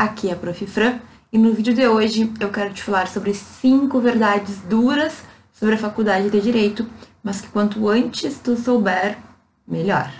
aqui 0.00 0.30
é 0.30 0.32
a 0.32 0.36
Prof. 0.36 0.66
Fran 0.66 0.98
e 1.30 1.36
no 1.36 1.52
vídeo 1.52 1.74
de 1.74 1.86
hoje 1.86 2.32
eu 2.40 2.48
quero 2.48 2.72
te 2.72 2.82
falar 2.82 3.06
sobre 3.06 3.34
cinco 3.34 4.00
verdades 4.00 4.56
duras 4.62 5.22
sobre 5.52 5.74
a 5.74 5.78
faculdade 5.78 6.30
de 6.30 6.40
Direito, 6.40 6.88
mas 7.22 7.42
que 7.42 7.48
quanto 7.48 7.86
antes 7.86 8.38
tu 8.38 8.56
souber, 8.56 9.18
melhor. 9.68 10.10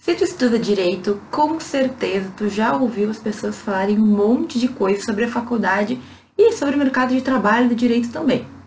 Se 0.00 0.14
tu 0.14 0.24
estuda 0.24 0.58
direito, 0.58 1.20
com 1.30 1.60
certeza 1.60 2.32
tu 2.36 2.48
já 2.48 2.74
ouviu 2.74 3.10
as 3.10 3.18
pessoas 3.18 3.56
falarem 3.58 3.96
um 3.96 4.06
monte 4.06 4.58
de 4.58 4.66
coisa 4.66 5.04
sobre 5.04 5.24
a 5.24 5.30
faculdade 5.30 6.00
e 6.36 6.52
sobre 6.52 6.74
o 6.74 6.78
mercado 6.78 7.14
de 7.14 7.20
trabalho 7.20 7.68
de 7.68 7.76
direito 7.76 8.10
também. 8.10 8.57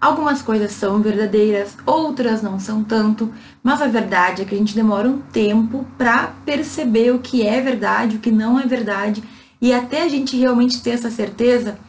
Algumas 0.00 0.40
coisas 0.40 0.70
são 0.70 1.02
verdadeiras, 1.02 1.76
outras 1.84 2.40
não 2.40 2.60
são 2.60 2.84
tanto, 2.84 3.34
mas 3.64 3.82
a 3.82 3.88
verdade 3.88 4.42
é 4.42 4.44
que 4.44 4.54
a 4.54 4.58
gente 4.58 4.74
demora 4.74 5.08
um 5.08 5.18
tempo 5.18 5.84
para 5.98 6.28
perceber 6.44 7.12
o 7.12 7.18
que 7.18 7.44
é 7.44 7.60
verdade, 7.60 8.16
o 8.16 8.20
que 8.20 8.30
não 8.30 8.60
é 8.60 8.64
verdade, 8.64 9.24
e 9.60 9.72
até 9.72 10.02
a 10.02 10.08
gente 10.08 10.36
realmente 10.36 10.80
ter 10.80 10.90
essa 10.90 11.10
certeza, 11.10 11.80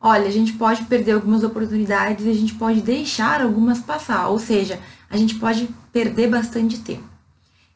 olha, 0.00 0.26
a 0.26 0.30
gente 0.30 0.54
pode 0.54 0.84
perder 0.84 1.12
algumas 1.12 1.44
oportunidades 1.44 2.26
a 2.26 2.32
gente 2.32 2.54
pode 2.54 2.80
deixar 2.80 3.42
algumas 3.42 3.80
passar, 3.80 4.28
ou 4.28 4.38
seja, 4.38 4.80
a 5.10 5.18
gente 5.18 5.34
pode 5.34 5.68
perder 5.92 6.30
bastante 6.30 6.78
tempo. 6.78 7.04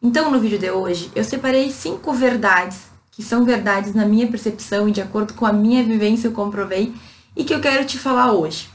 Então, 0.03 0.31
no 0.31 0.41
vídeo 0.41 0.59
de 0.59 0.71
hoje, 0.71 1.13
eu 1.15 1.23
separei 1.23 1.71
cinco 1.71 2.15
verdades, 2.15 2.91
que 3.11 3.23
são 3.23 3.45
verdades 3.45 3.95
na 3.95 4.07
minha 4.07 4.27
percepção 4.27 4.89
e 4.89 4.93
de 4.93 5.03
acordo 5.03 5.35
com 5.35 5.45
a 5.45 5.53
minha 5.53 5.85
vivência 5.85 6.29
eu 6.29 6.33
comprovei, 6.33 6.95
e 7.37 7.45
que 7.45 7.55
eu 7.55 7.61
quero 7.61 7.85
te 7.85 7.99
falar 7.99 8.33
hoje. 8.33 8.72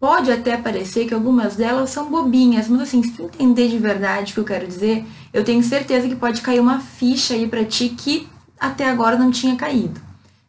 Pode 0.00 0.30
até 0.30 0.56
parecer 0.56 1.06
que 1.06 1.14
algumas 1.14 1.56
delas 1.56 1.90
são 1.90 2.08
bobinhas, 2.08 2.68
mas 2.68 2.82
assim, 2.82 3.02
se 3.02 3.10
tu 3.10 3.24
entender 3.24 3.68
de 3.68 3.78
verdade 3.78 4.30
o 4.30 4.34
que 4.34 4.40
eu 4.40 4.44
quero 4.44 4.64
dizer, 4.64 5.04
eu 5.32 5.42
tenho 5.42 5.60
certeza 5.60 6.08
que 6.08 6.14
pode 6.14 6.40
cair 6.40 6.60
uma 6.60 6.78
ficha 6.78 7.34
aí 7.34 7.48
para 7.48 7.64
ti 7.64 7.88
que 7.88 8.28
até 8.60 8.88
agora 8.88 9.18
não 9.18 9.32
tinha 9.32 9.56
caído. 9.56 10.00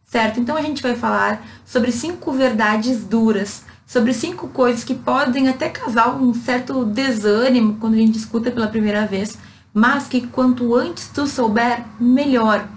Certo? 0.05 0.39
Então 0.39 0.55
a 0.55 0.61
gente 0.61 0.83
vai 0.83 0.95
falar 0.95 1.43
sobre 1.65 1.91
cinco 1.91 2.31
verdades 2.31 3.03
duras, 3.03 3.63
sobre 3.87 4.13
cinco 4.13 4.49
coisas 4.49 4.83
que 4.83 4.93
podem 4.93 5.47
até 5.47 5.67
causar 5.67 6.15
um 6.15 6.31
certo 6.31 6.85
desânimo 6.85 7.77
quando 7.79 7.95
a 7.95 7.97
gente 7.97 8.19
escuta 8.19 8.51
pela 8.51 8.67
primeira 8.67 9.07
vez, 9.07 9.35
mas 9.73 10.07
que 10.07 10.27
quanto 10.27 10.75
antes 10.75 11.07
tu 11.07 11.25
souber, 11.25 11.85
melhor. 11.99 12.67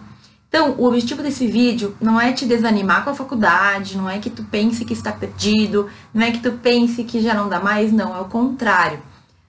Então, 0.55 0.75
o 0.77 0.85
objetivo 0.85 1.23
desse 1.23 1.47
vídeo 1.47 1.97
não 1.99 2.21
é 2.21 2.31
te 2.31 2.45
desanimar 2.45 3.03
com 3.03 3.09
a 3.09 3.15
faculdade, 3.15 3.97
não 3.97 4.11
é 4.11 4.19
que 4.19 4.29
tu 4.29 4.45
pense 4.45 4.85
que 4.85 4.93
está 4.93 5.11
perdido, 5.11 5.89
não 6.13 6.27
é 6.27 6.31
que 6.31 6.41
tu 6.41 6.53
pense 6.53 7.03
que 7.05 7.23
já 7.23 7.33
não 7.33 7.49
dá 7.49 7.59
mais, 7.59 7.91
não, 7.91 8.15
é 8.15 8.21
o 8.21 8.27
contrário. 8.27 8.99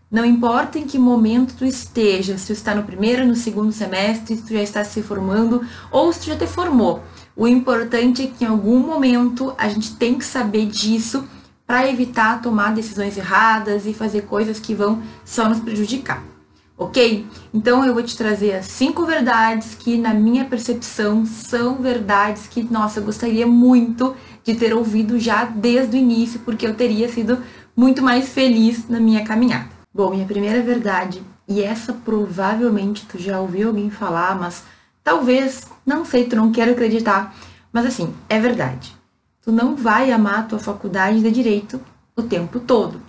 Não 0.09 0.23
importa 0.23 0.79
em 0.79 0.87
que 0.87 0.97
momento 0.97 1.55
tu 1.55 1.65
esteja, 1.65 2.37
se 2.37 2.47
tu 2.47 2.53
está 2.53 2.73
no 2.73 2.83
primeiro, 2.83 3.27
no 3.27 3.35
segundo 3.35 3.73
semestre, 3.73 4.37
se 4.37 4.43
tu 4.43 4.53
já 4.53 4.61
está 4.61 4.85
se 4.85 5.01
formando 5.01 5.61
ou 5.91 6.13
se 6.13 6.21
tu 6.21 6.27
já 6.27 6.37
te 6.37 6.47
formou. 6.47 7.03
O 7.35 7.49
importante 7.49 8.23
é 8.23 8.27
que 8.27 8.45
em 8.45 8.47
algum 8.47 8.79
momento 8.79 9.53
a 9.57 9.67
gente 9.67 9.97
tem 9.97 10.17
que 10.17 10.23
saber 10.23 10.67
disso 10.67 11.27
para 11.67 11.89
evitar 11.89 12.41
tomar 12.41 12.73
decisões 12.73 13.17
erradas 13.17 13.85
e 13.85 13.93
fazer 13.93 14.21
coisas 14.21 14.57
que 14.57 14.73
vão 14.73 15.03
só 15.25 15.49
nos 15.49 15.59
prejudicar 15.59 16.32
ok? 16.77 17.25
Então 17.53 17.85
eu 17.85 17.93
vou 17.93 18.03
te 18.03 18.17
trazer 18.17 18.53
as 18.53 18.67
cinco 18.67 19.05
verdades 19.05 19.75
que, 19.75 19.97
na 19.97 20.13
minha 20.13 20.45
percepção, 20.45 21.25
são 21.25 21.75
verdades 21.75 22.47
que, 22.47 22.63
nossa, 22.63 22.99
eu 22.99 23.03
gostaria 23.03 23.45
muito 23.45 24.15
de 24.43 24.55
ter 24.55 24.73
ouvido 24.73 25.19
já 25.19 25.45
desde 25.45 25.95
o 25.95 25.99
início, 25.99 26.39
porque 26.41 26.65
eu 26.65 26.75
teria 26.75 27.07
sido 27.09 27.37
muito 27.75 28.01
mais 28.01 28.29
feliz 28.29 28.87
na 28.87 28.99
minha 28.99 29.23
caminhada. 29.23 29.69
Bom, 29.93 30.11
minha 30.11 30.25
primeira 30.25 30.61
verdade, 30.61 31.21
e 31.47 31.61
essa 31.61 31.93
provavelmente 31.93 33.05
tu 33.05 33.19
já 33.19 33.39
ouviu 33.39 33.69
alguém 33.69 33.89
falar, 33.89 34.35
mas 34.39 34.63
talvez, 35.03 35.67
não 35.85 36.03
sei, 36.03 36.25
tu 36.25 36.35
não 36.35 36.51
quer 36.51 36.69
acreditar, 36.69 37.35
mas 37.71 37.85
assim, 37.85 38.13
é 38.27 38.39
verdade. 38.39 38.95
Tu 39.41 39.51
não 39.51 39.75
vai 39.75 40.11
amar 40.11 40.39
a 40.39 40.43
tua 40.43 40.59
faculdade 40.59 41.21
de 41.21 41.29
direito 41.29 41.79
o 42.15 42.23
tempo 42.23 42.59
todo. 42.59 43.01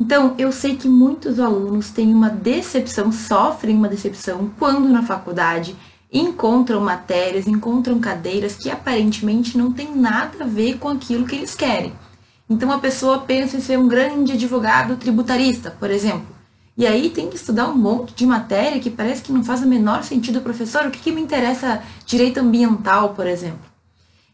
Então, 0.00 0.34
eu 0.38 0.50
sei 0.50 0.76
que 0.76 0.88
muitos 0.88 1.38
alunos 1.38 1.90
têm 1.90 2.14
uma 2.14 2.30
decepção, 2.30 3.12
sofrem 3.12 3.76
uma 3.76 3.86
decepção 3.86 4.50
quando 4.58 4.88
na 4.88 5.02
faculdade 5.02 5.76
encontram 6.10 6.80
matérias, 6.80 7.46
encontram 7.46 8.00
cadeiras 8.00 8.56
que 8.56 8.70
aparentemente 8.70 9.58
não 9.58 9.70
tem 9.70 9.94
nada 9.94 10.44
a 10.44 10.46
ver 10.46 10.78
com 10.78 10.88
aquilo 10.88 11.26
que 11.26 11.36
eles 11.36 11.54
querem. 11.54 11.92
Então, 12.48 12.72
a 12.72 12.78
pessoa 12.78 13.18
pensa 13.18 13.58
em 13.58 13.60
ser 13.60 13.78
um 13.78 13.86
grande 13.86 14.32
advogado 14.32 14.96
tributarista, 14.96 15.70
por 15.70 15.90
exemplo. 15.90 16.34
E 16.78 16.86
aí 16.86 17.10
tem 17.10 17.28
que 17.28 17.36
estudar 17.36 17.68
um 17.68 17.76
monte 17.76 18.14
de 18.14 18.24
matéria 18.24 18.80
que 18.80 18.88
parece 18.88 19.20
que 19.20 19.30
não 19.30 19.44
faz 19.44 19.62
o 19.62 19.68
menor 19.68 20.02
sentido, 20.02 20.40
professor. 20.40 20.86
O 20.86 20.90
que, 20.90 20.98
que 20.98 21.12
me 21.12 21.20
interessa 21.20 21.82
direito 22.06 22.40
ambiental, 22.40 23.10
por 23.10 23.26
exemplo? 23.26 23.60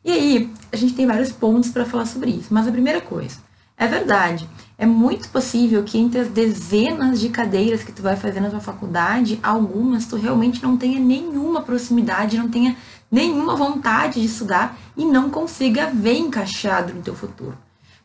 E 0.04 0.12
aí, 0.12 0.50
a 0.72 0.76
gente 0.76 0.94
tem 0.94 1.08
vários 1.08 1.32
pontos 1.32 1.70
para 1.70 1.84
falar 1.84 2.06
sobre 2.06 2.30
isso. 2.30 2.54
Mas 2.54 2.68
a 2.68 2.72
primeira 2.72 3.00
coisa, 3.00 3.38
é 3.76 3.88
verdade. 3.88 4.48
É 4.78 4.84
muito 4.84 5.30
possível 5.30 5.82
que 5.84 5.96
entre 5.96 6.20
as 6.20 6.28
dezenas 6.28 7.18
de 7.18 7.30
cadeiras 7.30 7.82
que 7.82 7.92
tu 7.92 8.02
vai 8.02 8.14
fazer 8.14 8.40
na 8.40 8.50
tua 8.50 8.60
faculdade, 8.60 9.40
algumas 9.42 10.04
tu 10.04 10.16
realmente 10.16 10.62
não 10.62 10.76
tenha 10.76 11.00
nenhuma 11.00 11.62
proximidade, 11.62 12.36
não 12.36 12.50
tenha 12.50 12.76
nenhuma 13.10 13.56
vontade 13.56 14.20
de 14.20 14.26
estudar 14.26 14.76
e 14.94 15.06
não 15.06 15.30
consiga 15.30 15.86
ver 15.86 16.18
encaixado 16.18 16.92
no 16.92 17.00
teu 17.00 17.14
futuro. 17.14 17.56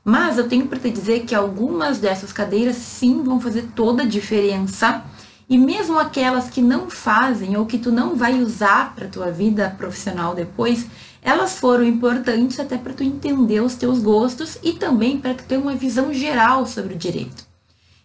Mas 0.03 0.37
eu 0.37 0.47
tenho 0.47 0.65
para 0.65 0.79
te 0.79 0.89
dizer 0.89 1.25
que 1.25 1.35
algumas 1.35 1.99
dessas 1.99 2.31
cadeiras 2.31 2.77
sim 2.77 3.21
vão 3.21 3.39
fazer 3.39 3.67
toda 3.75 4.03
a 4.03 4.07
diferença. 4.07 5.03
E 5.49 5.57
mesmo 5.57 5.99
aquelas 5.99 6.49
que 6.49 6.61
não 6.61 6.89
fazem 6.89 7.57
ou 7.57 7.65
que 7.65 7.77
tu 7.77 7.91
não 7.91 8.15
vai 8.15 8.41
usar 8.41 8.95
para 8.95 9.09
tua 9.09 9.29
vida 9.29 9.75
profissional 9.77 10.33
depois, 10.33 10.87
elas 11.21 11.59
foram 11.59 11.83
importantes 11.83 12.59
até 12.59 12.77
para 12.77 12.93
tu 12.93 13.03
entender 13.03 13.61
os 13.61 13.75
teus 13.75 13.99
gostos 13.99 14.57
e 14.63 14.73
também 14.73 15.19
para 15.19 15.35
tu 15.35 15.43
ter 15.43 15.57
uma 15.57 15.75
visão 15.75 16.11
geral 16.11 16.65
sobre 16.65 16.95
o 16.95 16.97
direito. 16.97 17.45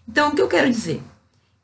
Então, 0.06 0.28
o 0.28 0.34
que 0.34 0.43
eu 0.43 0.49
quero 0.49 0.71
dizer? 0.71 1.03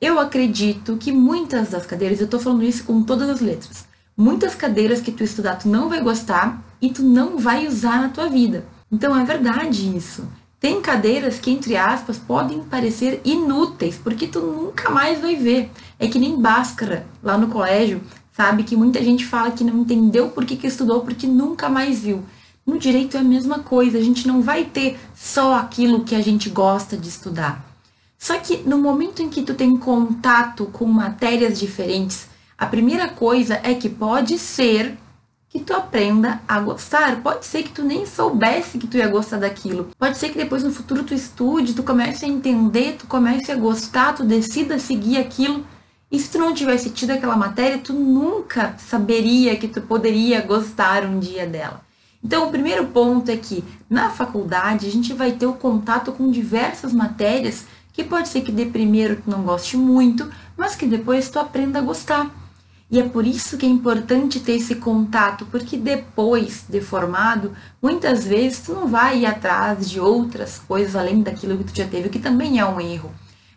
Eu 0.00 0.18
acredito 0.18 0.96
que 0.96 1.12
muitas 1.12 1.70
das 1.70 1.86
cadeiras, 1.86 2.18
eu 2.18 2.24
estou 2.24 2.40
falando 2.40 2.64
isso 2.64 2.84
com 2.84 3.02
todas 3.02 3.28
as 3.28 3.40
letras, 3.40 3.84
muitas 4.16 4.54
cadeiras 4.54 5.00
que 5.00 5.12
tu 5.12 5.22
estudar 5.22 5.56
tu 5.56 5.68
não 5.68 5.88
vai 5.88 6.00
gostar 6.00 6.62
e 6.80 6.90
tu 6.90 7.02
não 7.02 7.38
vai 7.38 7.68
usar 7.68 8.00
na 8.00 8.08
tua 8.08 8.28
vida. 8.28 8.64
Então, 8.90 9.16
é 9.16 9.24
verdade 9.24 9.96
isso. 9.96 10.26
Tem 10.58 10.80
cadeiras 10.80 11.38
que, 11.38 11.50
entre 11.50 11.76
aspas, 11.76 12.18
podem 12.18 12.62
parecer 12.62 13.20
inúteis, 13.24 13.96
porque 13.96 14.28
tu 14.28 14.40
nunca 14.40 14.90
mais 14.90 15.20
vai 15.20 15.34
ver. 15.34 15.70
É 15.98 16.06
que 16.06 16.18
nem 16.18 16.40
Bhaskara, 16.40 17.06
lá 17.22 17.36
no 17.36 17.48
colégio, 17.48 18.00
sabe? 18.32 18.64
Que 18.64 18.74
muita 18.74 19.02
gente 19.02 19.24
fala 19.24 19.50
que 19.50 19.62
não 19.62 19.80
entendeu 19.80 20.30
por 20.30 20.44
que, 20.44 20.56
que 20.56 20.66
estudou, 20.66 21.02
porque 21.02 21.26
nunca 21.26 21.68
mais 21.68 22.00
viu. 22.00 22.24
No 22.64 22.78
direito 22.78 23.16
é 23.16 23.20
a 23.20 23.24
mesma 23.24 23.58
coisa, 23.58 23.98
a 23.98 24.02
gente 24.02 24.26
não 24.26 24.40
vai 24.40 24.64
ter 24.64 24.98
só 25.14 25.54
aquilo 25.54 26.04
que 26.04 26.14
a 26.14 26.20
gente 26.20 26.48
gosta 26.48 26.96
de 26.96 27.08
estudar. 27.08 27.64
Só 28.18 28.38
que 28.38 28.58
no 28.58 28.78
momento 28.78 29.20
em 29.20 29.28
que 29.28 29.42
tu 29.42 29.52
tem 29.52 29.76
contato 29.76 30.66
com 30.66 30.84
matérias 30.86 31.58
diferentes, 31.58 32.28
a 32.56 32.66
primeira 32.66 33.08
coisa 33.08 33.60
é 33.64 33.74
que 33.74 33.88
pode 33.88 34.38
ser 34.38 34.96
que 35.48 35.58
tu 35.58 35.74
aprenda 35.74 36.40
a 36.46 36.60
gostar. 36.60 37.20
Pode 37.20 37.44
ser 37.44 37.64
que 37.64 37.72
tu 37.72 37.82
nem 37.82 38.06
soubesse 38.06 38.78
que 38.78 38.86
tu 38.86 38.96
ia 38.96 39.08
gostar 39.08 39.38
daquilo. 39.38 39.88
Pode 39.98 40.16
ser 40.16 40.30
que 40.30 40.38
depois 40.38 40.62
no 40.62 40.72
futuro 40.72 41.02
tu 41.02 41.12
estude, 41.12 41.74
tu 41.74 41.82
comece 41.82 42.24
a 42.24 42.28
entender, 42.28 42.96
tu 42.96 43.06
comece 43.08 43.50
a 43.50 43.56
gostar, 43.56 44.14
tu 44.14 44.24
decida 44.24 44.78
seguir 44.78 45.18
aquilo 45.18 45.66
e 46.12 46.18
se 46.18 46.30
tu 46.30 46.38
não 46.38 46.52
tivesse 46.52 46.90
tido 46.90 47.12
aquela 47.12 47.34
matéria, 47.34 47.78
tu 47.78 47.94
nunca 47.94 48.74
saberia 48.76 49.56
que 49.56 49.66
tu 49.66 49.80
poderia 49.80 50.42
gostar 50.42 51.06
um 51.06 51.18
dia 51.18 51.46
dela. 51.46 51.80
Então, 52.22 52.46
o 52.46 52.50
primeiro 52.50 52.86
ponto 52.88 53.30
é 53.30 53.36
que 53.36 53.64
na 53.88 54.10
faculdade 54.10 54.86
a 54.86 54.90
gente 54.90 55.14
vai 55.14 55.32
ter 55.32 55.46
o 55.46 55.54
contato 55.54 56.12
com 56.12 56.30
diversas 56.30 56.92
matérias 56.92 57.64
que 57.94 58.04
pode 58.04 58.28
ser 58.28 58.42
que 58.42 58.52
de 58.52 58.66
primeiro 58.66 59.16
tu 59.16 59.30
não 59.30 59.42
goste 59.42 59.74
muito, 59.76 60.30
mas 60.54 60.76
que 60.76 60.86
depois 60.86 61.30
tu 61.30 61.38
aprenda 61.38 61.78
a 61.78 61.82
gostar. 61.82 62.30
E 62.90 63.00
é 63.00 63.08
por 63.08 63.26
isso 63.26 63.56
que 63.56 63.64
é 63.64 63.68
importante 63.70 64.38
ter 64.38 64.52
esse 64.52 64.74
contato, 64.74 65.46
porque 65.50 65.78
depois 65.78 66.66
de 66.68 66.82
formado, 66.82 67.52
muitas 67.80 68.26
vezes 68.26 68.60
tu 68.60 68.74
não 68.74 68.86
vai 68.86 69.20
ir 69.20 69.26
atrás 69.26 69.88
de 69.88 69.98
outras 69.98 70.58
coisas 70.58 70.94
além 70.94 71.22
daquilo 71.22 71.56
que 71.56 71.64
tu 71.64 71.74
já 71.74 71.86
teve, 71.86 72.08
o 72.08 72.10
que 72.10 72.18
também 72.18 72.58
é 72.58 72.66
um 72.66 72.78
erro. 72.78 73.10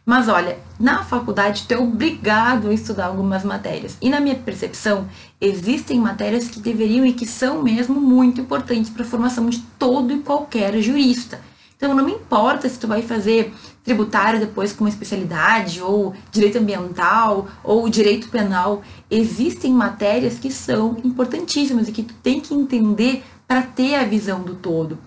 Mas 0.06 0.28
olha, 0.28 0.60
na 0.80 1.04
faculdade 1.04 1.66
tu 1.68 1.74
é 1.74 1.78
obrigado 1.78 2.70
a 2.70 2.74
estudar 2.74 3.08
algumas 3.08 3.44
matérias. 3.44 3.98
E 4.00 4.08
na 4.08 4.20
minha 4.20 4.36
percepção, 4.36 5.08
existem 5.42 6.00
matérias 6.00 6.48
que 6.48 6.60
deveriam 6.60 7.06
e 7.06 7.14
que 7.14 7.26
são 7.26 7.64
mesmo 7.64 8.00
muito 8.00 8.40
importantes 8.40 8.92
para 8.92 9.04
a 9.04 9.08
formação 9.08 9.50
de 9.50 9.60
todo 9.80 10.14
e 10.14 10.20
qualquer 10.20 10.80
jurista. 10.80 11.42
Então 11.76 11.94
não 11.96 12.06
me 12.06 12.14
importa 12.14 12.70
se 12.70 12.80
tu 12.80 12.88
vai 12.88 13.02
fazer 13.02 13.52
tributário 13.84 14.40
depois 14.40 14.72
com 14.72 14.84
uma 14.84 14.90
especialidade, 14.90 15.82
ou 15.82 16.14
direito 16.32 16.60
ambiental, 16.60 17.48
ou 17.64 17.90
direito 17.90 18.30
penal. 18.30 18.84
Existem 19.10 19.74
matérias 19.74 20.38
que 20.38 20.52
são 20.52 20.98
importantíssimas 21.04 21.88
e 21.88 21.92
que 21.92 22.04
tu 22.04 22.14
tem 22.22 22.40
que 22.40 22.54
entender 22.54 23.24
para 23.48 23.64
ter 23.64 23.96
a 23.96 24.06
visão 24.06 24.42
do 24.42 24.54
todo. 24.54 24.98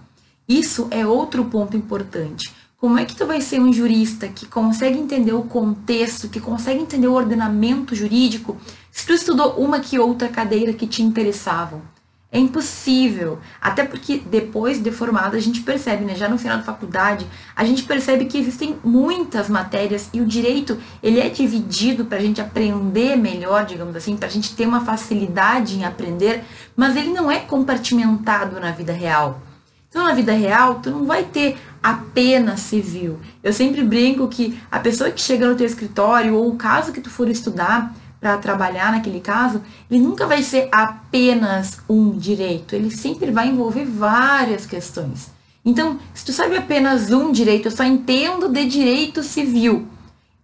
Isso 0.48 0.88
é 0.90 1.06
outro 1.06 1.44
ponto 1.44 1.76
importante. 1.76 2.52
Como 2.80 2.96
é 2.96 3.04
que 3.04 3.16
tu 3.16 3.26
vai 3.26 3.40
ser 3.40 3.60
um 3.60 3.72
jurista 3.72 4.28
que 4.28 4.46
consegue 4.46 4.96
entender 4.96 5.32
o 5.32 5.42
contexto, 5.42 6.28
que 6.28 6.38
consegue 6.38 6.80
entender 6.80 7.08
o 7.08 7.12
ordenamento 7.12 7.92
jurídico, 7.92 8.56
se 8.92 9.04
tu 9.04 9.12
estudou 9.12 9.54
uma 9.54 9.80
que 9.80 9.98
outra 9.98 10.28
cadeira 10.28 10.72
que 10.72 10.86
te 10.86 11.02
interessavam? 11.02 11.82
É 12.30 12.38
impossível. 12.38 13.40
Até 13.60 13.82
porque 13.82 14.18
depois 14.18 14.80
de 14.80 14.92
formado 14.92 15.34
a 15.34 15.40
gente 15.40 15.62
percebe, 15.62 16.04
né, 16.04 16.14
já 16.14 16.28
no 16.28 16.38
final 16.38 16.58
da 16.58 16.62
faculdade, 16.62 17.26
a 17.56 17.64
gente 17.64 17.82
percebe 17.82 18.26
que 18.26 18.38
existem 18.38 18.78
muitas 18.84 19.50
matérias 19.50 20.08
e 20.12 20.20
o 20.20 20.24
direito, 20.24 20.78
ele 21.02 21.18
é 21.18 21.28
dividido 21.28 22.04
para 22.04 22.18
a 22.18 22.22
gente 22.22 22.40
aprender 22.40 23.16
melhor, 23.16 23.66
digamos 23.66 23.96
assim, 23.96 24.16
para 24.16 24.28
a 24.28 24.30
gente 24.30 24.54
ter 24.54 24.68
uma 24.68 24.84
facilidade 24.84 25.76
em 25.76 25.84
aprender, 25.84 26.44
mas 26.76 26.94
ele 26.94 27.12
não 27.12 27.28
é 27.28 27.40
compartimentado 27.40 28.60
na 28.60 28.70
vida 28.70 28.92
real. 28.92 29.42
Então, 29.88 30.04
na 30.04 30.12
vida 30.12 30.32
real, 30.32 30.76
tu 30.76 30.90
não 30.90 31.06
vai 31.06 31.24
ter 31.24 31.56
apenas 31.82 32.60
civil. 32.60 33.18
Eu 33.42 33.52
sempre 33.52 33.82
brinco 33.82 34.28
que 34.28 34.58
a 34.70 34.78
pessoa 34.78 35.10
que 35.10 35.20
chega 35.20 35.48
no 35.48 35.56
teu 35.56 35.66
escritório 35.66 36.34
ou 36.34 36.48
o 36.48 36.56
caso 36.56 36.92
que 36.92 37.00
tu 37.00 37.10
for 37.10 37.28
estudar, 37.28 37.94
para 38.20 38.36
trabalhar 38.36 38.92
naquele 38.92 39.20
caso, 39.20 39.62
ele 39.90 40.00
nunca 40.00 40.26
vai 40.26 40.42
ser 40.42 40.68
apenas 40.72 41.80
um 41.88 42.10
direito, 42.10 42.74
ele 42.74 42.90
sempre 42.90 43.30
vai 43.30 43.48
envolver 43.48 43.84
várias 43.84 44.66
questões. 44.66 45.30
Então, 45.64 45.98
se 46.14 46.24
tu 46.24 46.32
sabe 46.32 46.56
apenas 46.56 47.10
um 47.10 47.30
direito, 47.30 47.66
eu 47.66 47.72
só 47.72 47.84
entendo 47.84 48.48
de 48.48 48.64
direito 48.64 49.22
civil. 49.22 49.86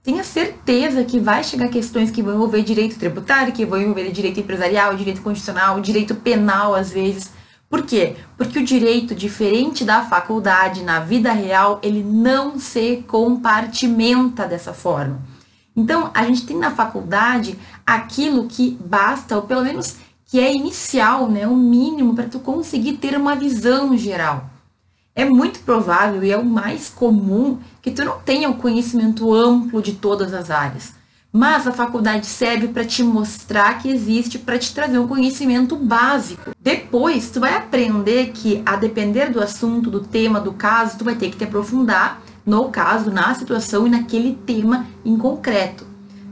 Tenha 0.02 0.22
certeza 0.22 1.02
que 1.02 1.19
vai 1.19 1.42
chegar 1.42 1.69
questões 1.69 2.10
que 2.10 2.22
vão 2.22 2.34
envolver 2.34 2.62
direito 2.62 2.98
tributário, 2.98 3.52
que 3.52 3.64
vão 3.64 3.80
envolver 3.80 4.10
direito 4.12 4.38
empresarial, 4.38 4.94
direito 4.94 5.22
constitucional, 5.22 5.80
direito 5.80 6.14
penal 6.14 6.75
às 6.75 6.92
vezes. 6.92 7.30
Por 7.75 7.82
quê? 7.82 8.15
Porque 8.37 8.61
o 8.61 8.65
direito, 8.65 9.17
diferente 9.17 9.85
da 9.85 10.05
faculdade, 10.05 10.85
na 10.85 11.00
vida 11.00 11.32
real, 11.32 11.81
ele 11.82 12.05
não 12.05 12.56
se 12.56 13.05
compartimenta 13.09 14.47
dessa 14.47 14.73
forma. 14.73 15.21
Então, 15.75 16.09
a 16.15 16.25
gente 16.25 16.47
tem 16.47 16.56
na 16.56 16.71
faculdade 16.71 17.59
aquilo 17.85 18.47
que 18.47 18.79
basta, 18.81 19.35
ou 19.35 19.43
pelo 19.43 19.65
menos 19.65 19.97
que 20.25 20.38
é 20.38 20.55
inicial, 20.55 21.29
né, 21.29 21.49
o 21.49 21.56
mínimo 21.56 22.15
para 22.15 22.29
tu 22.29 22.38
conseguir 22.38 22.93
ter 22.99 23.17
uma 23.17 23.35
visão 23.35 23.99
geral. 23.99 24.49
É 25.12 25.25
muito 25.25 25.59
provável 25.59 26.23
e 26.23 26.31
é 26.31 26.38
o 26.38 26.44
mais 26.44 26.88
comum 26.88 27.59
que 27.82 27.91
tu 27.91 28.05
não 28.05 28.21
tenha 28.21 28.49
o 28.49 28.56
conhecimento 28.56 29.35
amplo 29.35 29.82
de 29.82 29.94
todas 29.94 30.32
as 30.32 30.49
áreas. 30.49 30.93
Mas 31.36 31.66
a 31.66 31.72
faculdade 31.72 32.26
serve 32.26 32.69
para 32.69 32.84
te 32.84 33.02
mostrar 33.02 33.82
que 33.82 33.88
existe, 33.88 34.38
para 34.38 34.56
te 34.56 34.72
trazer 34.72 35.00
um 35.00 35.08
conhecimento 35.08 35.75
básico. 35.75 36.52
Depois, 36.60 37.28
tu 37.28 37.40
vai 37.40 37.56
aprender 37.56 38.31
que, 38.31 38.62
a 38.64 38.76
depender 38.76 39.31
do 39.31 39.42
assunto, 39.42 39.90
do 39.90 39.98
tema, 39.98 40.38
do 40.38 40.52
caso, 40.52 40.96
tu 40.96 41.04
vai 41.04 41.16
ter 41.16 41.31
que 41.31 41.36
te 41.36 41.42
aprofundar 41.42 42.22
no 42.46 42.69
caso, 42.69 43.10
na 43.10 43.34
situação 43.34 43.84
e 43.84 43.90
naquele 43.90 44.38
tema 44.46 44.86
em 45.04 45.19
concreto, 45.19 45.84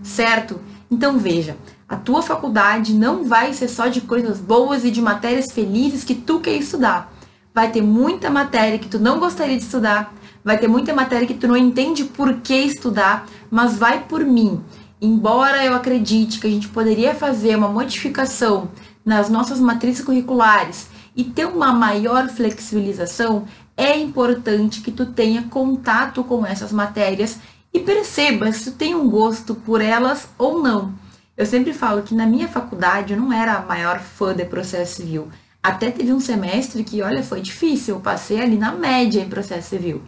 certo? 0.04 0.60
Então 0.88 1.18
veja, 1.18 1.56
a 1.88 1.96
tua 1.96 2.22
faculdade 2.22 2.94
não 2.94 3.24
vai 3.24 3.52
ser 3.52 3.66
só 3.66 3.88
de 3.88 4.02
coisas 4.02 4.38
boas 4.38 4.84
e 4.84 4.90
de 4.92 5.02
matérias 5.02 5.50
felizes 5.50 6.04
que 6.04 6.14
tu 6.14 6.38
quer 6.38 6.54
estudar. 6.54 7.12
Vai 7.52 7.72
ter 7.72 7.82
muita 7.82 8.30
matéria 8.30 8.78
que 8.78 8.88
tu 8.88 9.00
não 9.00 9.18
gostaria 9.18 9.56
de 9.56 9.64
estudar, 9.64 10.14
vai 10.44 10.58
ter 10.58 10.68
muita 10.68 10.94
matéria 10.94 11.26
que 11.26 11.34
tu 11.34 11.48
não 11.48 11.56
entende 11.56 12.04
por 12.04 12.34
que 12.36 12.54
estudar, 12.54 13.26
mas 13.50 13.76
vai 13.76 14.04
por 14.04 14.24
mim. 14.24 14.62
Embora 15.04 15.64
eu 15.64 15.74
acredite 15.74 16.38
que 16.38 16.46
a 16.46 16.50
gente 16.50 16.68
poderia 16.68 17.12
fazer 17.12 17.56
uma 17.56 17.66
modificação 17.66 18.70
nas 19.04 19.28
nossas 19.28 19.58
matrizes 19.58 20.04
curriculares 20.04 20.86
e 21.16 21.24
ter 21.24 21.44
uma 21.44 21.72
maior 21.72 22.28
flexibilização, 22.28 23.44
é 23.76 23.98
importante 23.98 24.80
que 24.80 24.92
tu 24.92 25.06
tenha 25.06 25.42
contato 25.42 26.22
com 26.22 26.46
essas 26.46 26.70
matérias 26.70 27.40
e 27.74 27.80
perceba 27.80 28.52
se 28.52 28.70
tu 28.70 28.76
tem 28.76 28.94
um 28.94 29.10
gosto 29.10 29.56
por 29.56 29.80
elas 29.80 30.28
ou 30.38 30.62
não. 30.62 30.94
Eu 31.36 31.46
sempre 31.46 31.72
falo 31.72 32.02
que 32.02 32.14
na 32.14 32.24
minha 32.24 32.46
faculdade 32.46 33.12
eu 33.12 33.18
não 33.18 33.32
era 33.32 33.54
a 33.54 33.66
maior 33.66 33.98
fã 33.98 34.32
de 34.32 34.44
processo 34.44 35.02
civil. 35.02 35.28
Até 35.60 35.90
teve 35.90 36.12
um 36.12 36.20
semestre 36.20 36.84
que, 36.84 37.02
olha, 37.02 37.24
foi 37.24 37.40
difícil, 37.40 37.96
eu 37.96 38.00
passei 38.00 38.40
ali 38.40 38.56
na 38.56 38.70
média 38.70 39.20
em 39.20 39.28
processo 39.28 39.70
civil. 39.70 40.00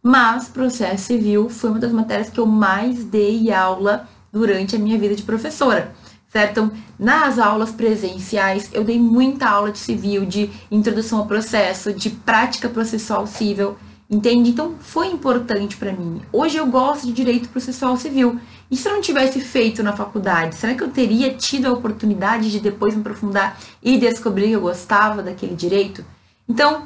Mas 0.00 0.46
processo 0.46 1.06
civil 1.06 1.48
foi 1.48 1.70
uma 1.70 1.80
das 1.80 1.90
matérias 1.90 2.30
que 2.30 2.38
eu 2.38 2.46
mais 2.46 3.02
dei 3.04 3.50
aula 3.50 4.08
durante 4.36 4.76
a 4.76 4.78
minha 4.78 4.98
vida 4.98 5.14
de 5.14 5.22
professora 5.22 5.94
certo? 6.36 6.50
Então, 6.50 6.72
nas 6.98 7.38
aulas 7.38 7.70
presenciais, 7.70 8.68
eu 8.72 8.84
dei 8.84 8.98
muita 8.98 9.48
aula 9.48 9.72
de 9.72 9.78
civil, 9.78 10.26
de 10.26 10.50
introdução 10.70 11.20
ao 11.20 11.26
processo, 11.26 11.92
de 11.92 12.10
prática 12.10 12.68
processual 12.68 13.26
civil, 13.26 13.76
entende? 14.10 14.50
Então, 14.50 14.74
foi 14.78 15.08
importante 15.08 15.76
para 15.76 15.92
mim. 15.92 16.20
Hoje 16.30 16.58
eu 16.58 16.66
gosto 16.66 17.06
de 17.06 17.12
direito 17.12 17.48
processual 17.48 17.96
civil. 17.96 18.38
E 18.70 18.76
se 18.76 18.88
eu 18.88 18.92
não 18.92 19.00
tivesse 19.00 19.40
feito 19.40 19.82
na 19.82 19.96
faculdade, 19.96 20.56
será 20.56 20.74
que 20.74 20.82
eu 20.82 20.90
teria 20.90 21.32
tido 21.34 21.66
a 21.66 21.72
oportunidade 21.72 22.50
de 22.50 22.60
depois 22.60 22.94
me 22.94 23.00
aprofundar 23.00 23.58
e 23.82 23.96
descobrir 23.96 24.48
que 24.48 24.52
eu 24.52 24.60
gostava 24.60 25.22
daquele 25.22 25.54
direito? 25.54 26.04
Então, 26.48 26.82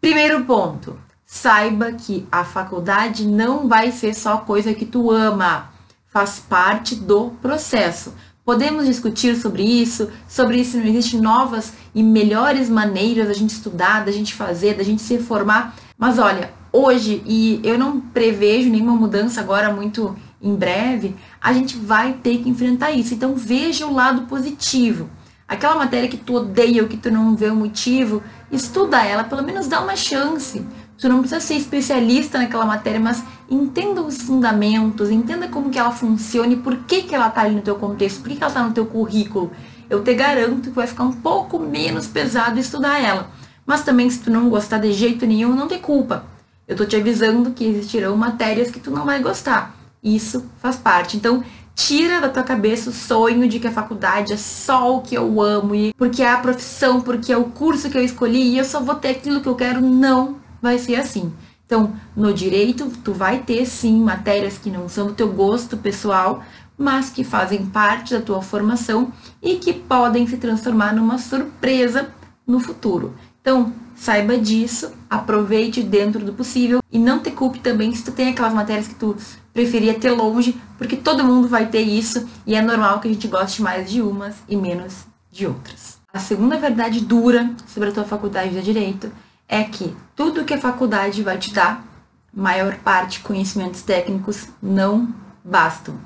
primeiro 0.00 0.44
ponto, 0.44 0.98
saiba 1.26 1.92
que 1.92 2.26
a 2.30 2.44
faculdade 2.44 3.26
não 3.26 3.68
vai 3.68 3.90
ser 3.90 4.14
só 4.14 4.38
coisa 4.38 4.74
que 4.74 4.86
tu 4.86 5.10
ama, 5.10 5.73
faz 6.14 6.38
parte 6.38 6.94
do 6.94 7.32
processo. 7.42 8.14
Podemos 8.44 8.86
discutir 8.86 9.34
sobre 9.34 9.64
isso, 9.64 10.08
sobre 10.28 10.64
se 10.64 10.76
não 10.76 10.86
existem 10.86 11.20
novas 11.20 11.72
e 11.92 12.04
melhores 12.04 12.70
maneiras 12.70 13.26
da 13.26 13.32
gente 13.32 13.50
estudar, 13.50 14.04
da 14.04 14.12
gente 14.12 14.32
fazer, 14.32 14.76
da 14.76 14.84
gente 14.84 15.02
se 15.02 15.18
formar. 15.18 15.74
Mas 15.98 16.20
olha, 16.20 16.52
hoje, 16.72 17.20
e 17.26 17.60
eu 17.64 17.76
não 17.76 18.00
prevejo 18.00 18.70
nenhuma 18.70 18.94
mudança 18.94 19.40
agora 19.40 19.72
muito 19.72 20.16
em 20.40 20.54
breve, 20.54 21.16
a 21.40 21.52
gente 21.52 21.76
vai 21.76 22.12
ter 22.12 22.38
que 22.38 22.48
enfrentar 22.48 22.92
isso. 22.92 23.12
Então 23.12 23.34
veja 23.34 23.84
o 23.84 23.92
lado 23.92 24.22
positivo. 24.28 25.10
Aquela 25.48 25.74
matéria 25.74 26.08
que 26.08 26.16
tu 26.16 26.34
odeia 26.34 26.82
ou 26.82 26.88
que 26.88 26.96
tu 26.96 27.10
não 27.10 27.34
vê 27.34 27.48
o 27.48 27.56
motivo, 27.56 28.22
estuda 28.52 29.04
ela, 29.04 29.24
pelo 29.24 29.42
menos 29.42 29.66
dá 29.66 29.80
uma 29.80 29.96
chance. 29.96 30.64
Tu 30.96 31.08
não 31.08 31.20
precisa 31.20 31.40
ser 31.40 31.54
especialista 31.54 32.38
naquela 32.38 32.64
matéria, 32.64 33.00
mas 33.00 33.24
entenda 33.48 34.02
os 34.02 34.22
fundamentos, 34.22 35.10
entenda 35.10 35.48
como 35.48 35.70
que 35.70 35.78
ela 35.78 35.90
funciona 35.90 36.52
e 36.52 36.56
por 36.56 36.76
que, 36.78 37.02
que 37.02 37.14
ela 37.14 37.28
está 37.28 37.42
ali 37.42 37.54
no 37.54 37.62
teu 37.62 37.76
contexto, 37.76 38.20
por 38.20 38.28
que, 38.28 38.36
que 38.36 38.42
ela 38.42 38.50
está 38.50 38.62
no 38.62 38.72
teu 38.72 38.86
currículo. 38.86 39.50
Eu 39.88 40.02
te 40.02 40.14
garanto 40.14 40.70
que 40.70 40.76
vai 40.76 40.86
ficar 40.86 41.04
um 41.04 41.12
pouco 41.12 41.58
menos 41.58 42.06
pesado 42.06 42.58
estudar 42.58 43.02
ela. 43.02 43.30
Mas 43.66 43.82
também, 43.82 44.08
se 44.08 44.20
tu 44.20 44.30
não 44.30 44.48
gostar 44.48 44.78
de 44.78 44.92
jeito 44.92 45.26
nenhum, 45.26 45.54
não 45.54 45.68
tem 45.68 45.78
culpa. 45.78 46.24
Eu 46.66 46.76
tô 46.76 46.84
te 46.84 46.96
avisando 46.96 47.50
que 47.50 47.64
existirão 47.64 48.16
matérias 48.16 48.70
que 48.70 48.80
tu 48.80 48.90
não 48.90 49.04
vai 49.04 49.20
gostar. 49.20 49.74
Isso 50.02 50.44
faz 50.60 50.76
parte. 50.76 51.16
Então, 51.16 51.42
tira 51.74 52.20
da 52.20 52.28
tua 52.28 52.42
cabeça 52.42 52.90
o 52.90 52.92
sonho 52.92 53.48
de 53.48 53.58
que 53.58 53.66
a 53.66 53.72
faculdade 53.72 54.32
é 54.32 54.36
só 54.36 54.96
o 54.96 55.02
que 55.02 55.14
eu 55.14 55.40
amo 55.40 55.74
e 55.74 55.92
porque 55.94 56.22
é 56.22 56.30
a 56.30 56.38
profissão, 56.38 57.00
porque 57.00 57.32
é 57.32 57.36
o 57.36 57.44
curso 57.44 57.90
que 57.90 57.98
eu 57.98 58.04
escolhi 58.04 58.52
e 58.52 58.58
eu 58.58 58.64
só 58.64 58.80
vou 58.80 58.94
ter 58.94 59.08
aquilo 59.08 59.40
que 59.40 59.48
eu 59.48 59.54
quero. 59.54 59.80
Não 59.80 60.36
vai 60.62 60.78
ser 60.78 60.96
assim. 60.96 61.32
Então, 61.66 61.94
no 62.14 62.32
direito, 62.32 62.90
tu 63.02 63.12
vai 63.12 63.38
ter 63.38 63.64
sim 63.66 64.00
matérias 64.00 64.58
que 64.58 64.70
não 64.70 64.88
são 64.88 65.06
do 65.06 65.14
teu 65.14 65.32
gosto 65.32 65.76
pessoal, 65.76 66.42
mas 66.76 67.10
que 67.10 67.24
fazem 67.24 67.66
parte 67.66 68.14
da 68.14 68.20
tua 68.20 68.42
formação 68.42 69.12
e 69.42 69.56
que 69.56 69.72
podem 69.72 70.26
se 70.26 70.36
transformar 70.36 70.94
numa 70.94 71.18
surpresa 71.18 72.08
no 72.46 72.60
futuro. 72.60 73.14
Então, 73.40 73.72
saiba 73.94 74.36
disso, 74.36 74.92
aproveite 75.08 75.82
dentro 75.82 76.24
do 76.24 76.32
possível 76.32 76.80
e 76.90 76.98
não 76.98 77.18
te 77.18 77.30
culpe 77.30 77.60
também 77.60 77.94
se 77.94 78.04
tu 78.04 78.12
tem 78.12 78.30
aquelas 78.30 78.52
matérias 78.52 78.88
que 78.88 78.94
tu 78.94 79.16
preferia 79.52 79.94
ter 79.94 80.10
longe, 80.10 80.60
porque 80.76 80.96
todo 80.96 81.24
mundo 81.24 81.46
vai 81.46 81.66
ter 81.66 81.82
isso 81.82 82.28
e 82.46 82.54
é 82.54 82.62
normal 82.62 83.00
que 83.00 83.08
a 83.08 83.12
gente 83.12 83.28
goste 83.28 83.62
mais 83.62 83.90
de 83.90 84.02
umas 84.02 84.36
e 84.48 84.56
menos 84.56 85.04
de 85.30 85.46
outras. 85.46 85.98
A 86.12 86.18
segunda 86.18 86.56
verdade 86.56 87.00
dura 87.00 87.50
sobre 87.66 87.88
a 87.88 87.92
tua 87.92 88.04
faculdade 88.04 88.50
de 88.50 88.62
direito 88.62 89.10
é 89.48 89.62
que 89.64 89.94
tudo 90.16 90.44
que 90.44 90.54
a 90.54 90.60
faculdade 90.60 91.22
vai 91.22 91.38
te 91.38 91.52
dar, 91.52 91.84
maior 92.32 92.76
parte 92.76 93.20
conhecimentos 93.20 93.82
técnicos, 93.82 94.48
não 94.62 95.08
bastam. 95.44 95.98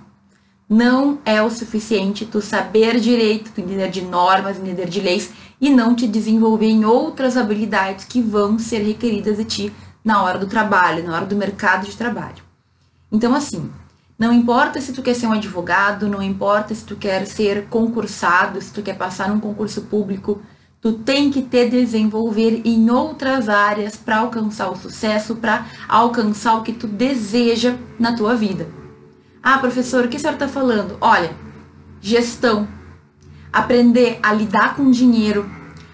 Não 0.68 1.18
é 1.24 1.40
o 1.42 1.50
suficiente 1.50 2.26
tu 2.26 2.42
saber 2.42 3.00
direito, 3.00 3.50
tu 3.52 3.60
entender 3.60 3.90
de 3.90 4.02
normas, 4.02 4.58
entender 4.58 4.86
de 4.86 5.00
leis 5.00 5.32
e 5.60 5.70
não 5.70 5.94
te 5.94 6.06
desenvolver 6.06 6.66
em 6.66 6.84
outras 6.84 7.36
habilidades 7.36 8.04
que 8.04 8.20
vão 8.20 8.58
ser 8.58 8.80
requeridas 8.80 9.38
de 9.38 9.44
ti 9.44 9.72
na 10.04 10.22
hora 10.22 10.38
do 10.38 10.46
trabalho, 10.46 11.04
na 11.04 11.14
hora 11.14 11.26
do 11.26 11.36
mercado 11.36 11.86
de 11.86 11.96
trabalho. 11.96 12.42
Então, 13.10 13.34
assim, 13.34 13.70
não 14.18 14.32
importa 14.32 14.80
se 14.80 14.92
tu 14.92 15.02
quer 15.02 15.14
ser 15.14 15.26
um 15.26 15.32
advogado, 15.32 16.08
não 16.08 16.22
importa 16.22 16.74
se 16.74 16.84
tu 16.84 16.96
quer 16.96 17.26
ser 17.26 17.66
concursado, 17.68 18.60
se 18.60 18.72
tu 18.72 18.82
quer 18.82 18.96
passar 18.96 19.28
num 19.28 19.40
concurso 19.40 19.82
público, 19.82 20.42
Tu 20.80 20.92
tem 20.92 21.30
que 21.30 21.42
te 21.42 21.68
desenvolver 21.68 22.62
em 22.64 22.88
outras 22.88 23.48
áreas 23.48 23.96
para 23.96 24.18
alcançar 24.18 24.70
o 24.70 24.76
sucesso, 24.76 25.34
para 25.36 25.66
alcançar 25.88 26.56
o 26.56 26.62
que 26.62 26.72
tu 26.72 26.86
deseja 26.86 27.76
na 27.98 28.16
tua 28.16 28.36
vida. 28.36 28.68
Ah, 29.42 29.58
professor, 29.58 30.04
o 30.04 30.08
que 30.08 30.16
a 30.16 30.20
senhora 30.20 30.36
está 30.36 30.46
falando? 30.46 30.96
Olha, 31.00 31.34
gestão, 32.00 32.68
aprender 33.52 34.20
a 34.22 34.32
lidar 34.32 34.76
com 34.76 34.88
dinheiro, 34.90 35.50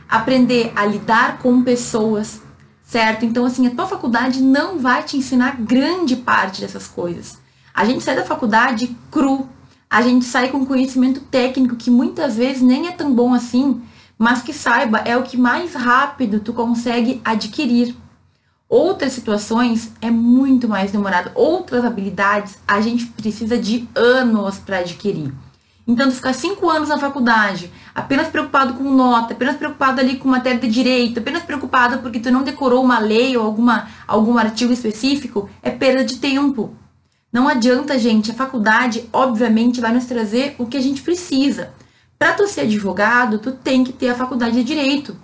aprender 0.06 0.70
a 0.76 0.84
lidar 0.84 1.38
com 1.38 1.62
pessoas, 1.62 2.42
certo? 2.82 3.24
Então, 3.24 3.46
assim, 3.46 3.66
a 3.66 3.70
tua 3.70 3.86
faculdade 3.86 4.42
não 4.42 4.78
vai 4.78 5.02
te 5.02 5.16
ensinar 5.16 5.62
grande 5.62 6.14
parte 6.14 6.60
dessas 6.60 6.86
coisas. 6.86 7.38
A 7.72 7.86
gente 7.86 8.04
sai 8.04 8.16
da 8.16 8.24
faculdade 8.24 8.94
cru, 9.10 9.48
a 9.88 10.02
gente 10.02 10.26
sai 10.26 10.48
com 10.48 10.66
conhecimento 10.66 11.20
técnico 11.20 11.76
que 11.76 11.90
muitas 11.90 12.36
vezes 12.36 12.60
nem 12.60 12.86
é 12.86 12.92
tão 12.92 13.14
bom 13.14 13.32
assim, 13.32 13.80
mas 14.18 14.42
que 14.42 14.52
saiba, 14.52 14.99
é 14.99 15.16
o 15.16 15.23
que 15.23 15.37
mais 15.37 15.75
rápido 15.75 16.40
tu 16.40 16.52
consegue 16.52 17.21
adquirir. 17.25 17.94
Outras 18.68 19.12
situações 19.12 19.92
é 20.00 20.11
muito 20.11 20.68
mais 20.68 20.90
demorado. 20.90 21.30
Outras 21.35 21.85
habilidades 21.85 22.59
a 22.66 22.80
gente 22.80 23.06
precisa 23.06 23.59
de 23.59 23.88
anos 23.94 24.59
para 24.59 24.78
adquirir. 24.78 25.33
Então, 25.87 26.09
tu 26.09 26.14
ficar 26.14 26.33
cinco 26.33 26.71
anos 26.71 26.88
na 26.88 26.99
faculdade, 26.99 27.71
apenas 27.94 28.28
preocupado 28.28 28.73
com 28.73 28.85
nota, 28.85 29.35
apenas 29.35 29.56
preocupado 29.56 30.00
ali 30.00 30.16
com 30.16 30.28
matéria 30.28 30.59
de 30.59 30.68
direito, 30.68 31.21
apenas 31.21 31.42
preocupado 31.42 31.99
porque 31.99 32.18
tu 32.18 32.30
não 32.30 32.42
decorou 32.42 32.83
uma 32.83 32.99
lei 32.99 33.37
ou 33.37 33.44
alguma, 33.44 33.87
algum 34.09 34.38
artigo 34.38 34.73
específico, 34.73 35.49
é 35.62 35.71
perda 35.71 36.02
de 36.02 36.16
tempo. 36.16 36.75
Não 37.30 37.47
adianta, 37.49 37.99
gente. 37.99 38.30
A 38.30 38.35
faculdade, 38.35 39.09
obviamente, 39.12 39.80
vai 39.80 39.92
nos 39.92 40.06
trazer 40.06 40.54
o 40.59 40.66
que 40.66 40.76
a 40.76 40.80
gente 40.80 41.02
precisa. 41.02 41.71
Para 42.18 42.33
tu 42.35 42.47
ser 42.47 42.62
advogado, 42.62 43.38
tu 43.38 43.52
tem 43.52 43.85
que 43.85 43.92
ter 43.92 44.09
a 44.09 44.14
faculdade 44.14 44.54
de 44.54 44.64
direito. 44.64 45.16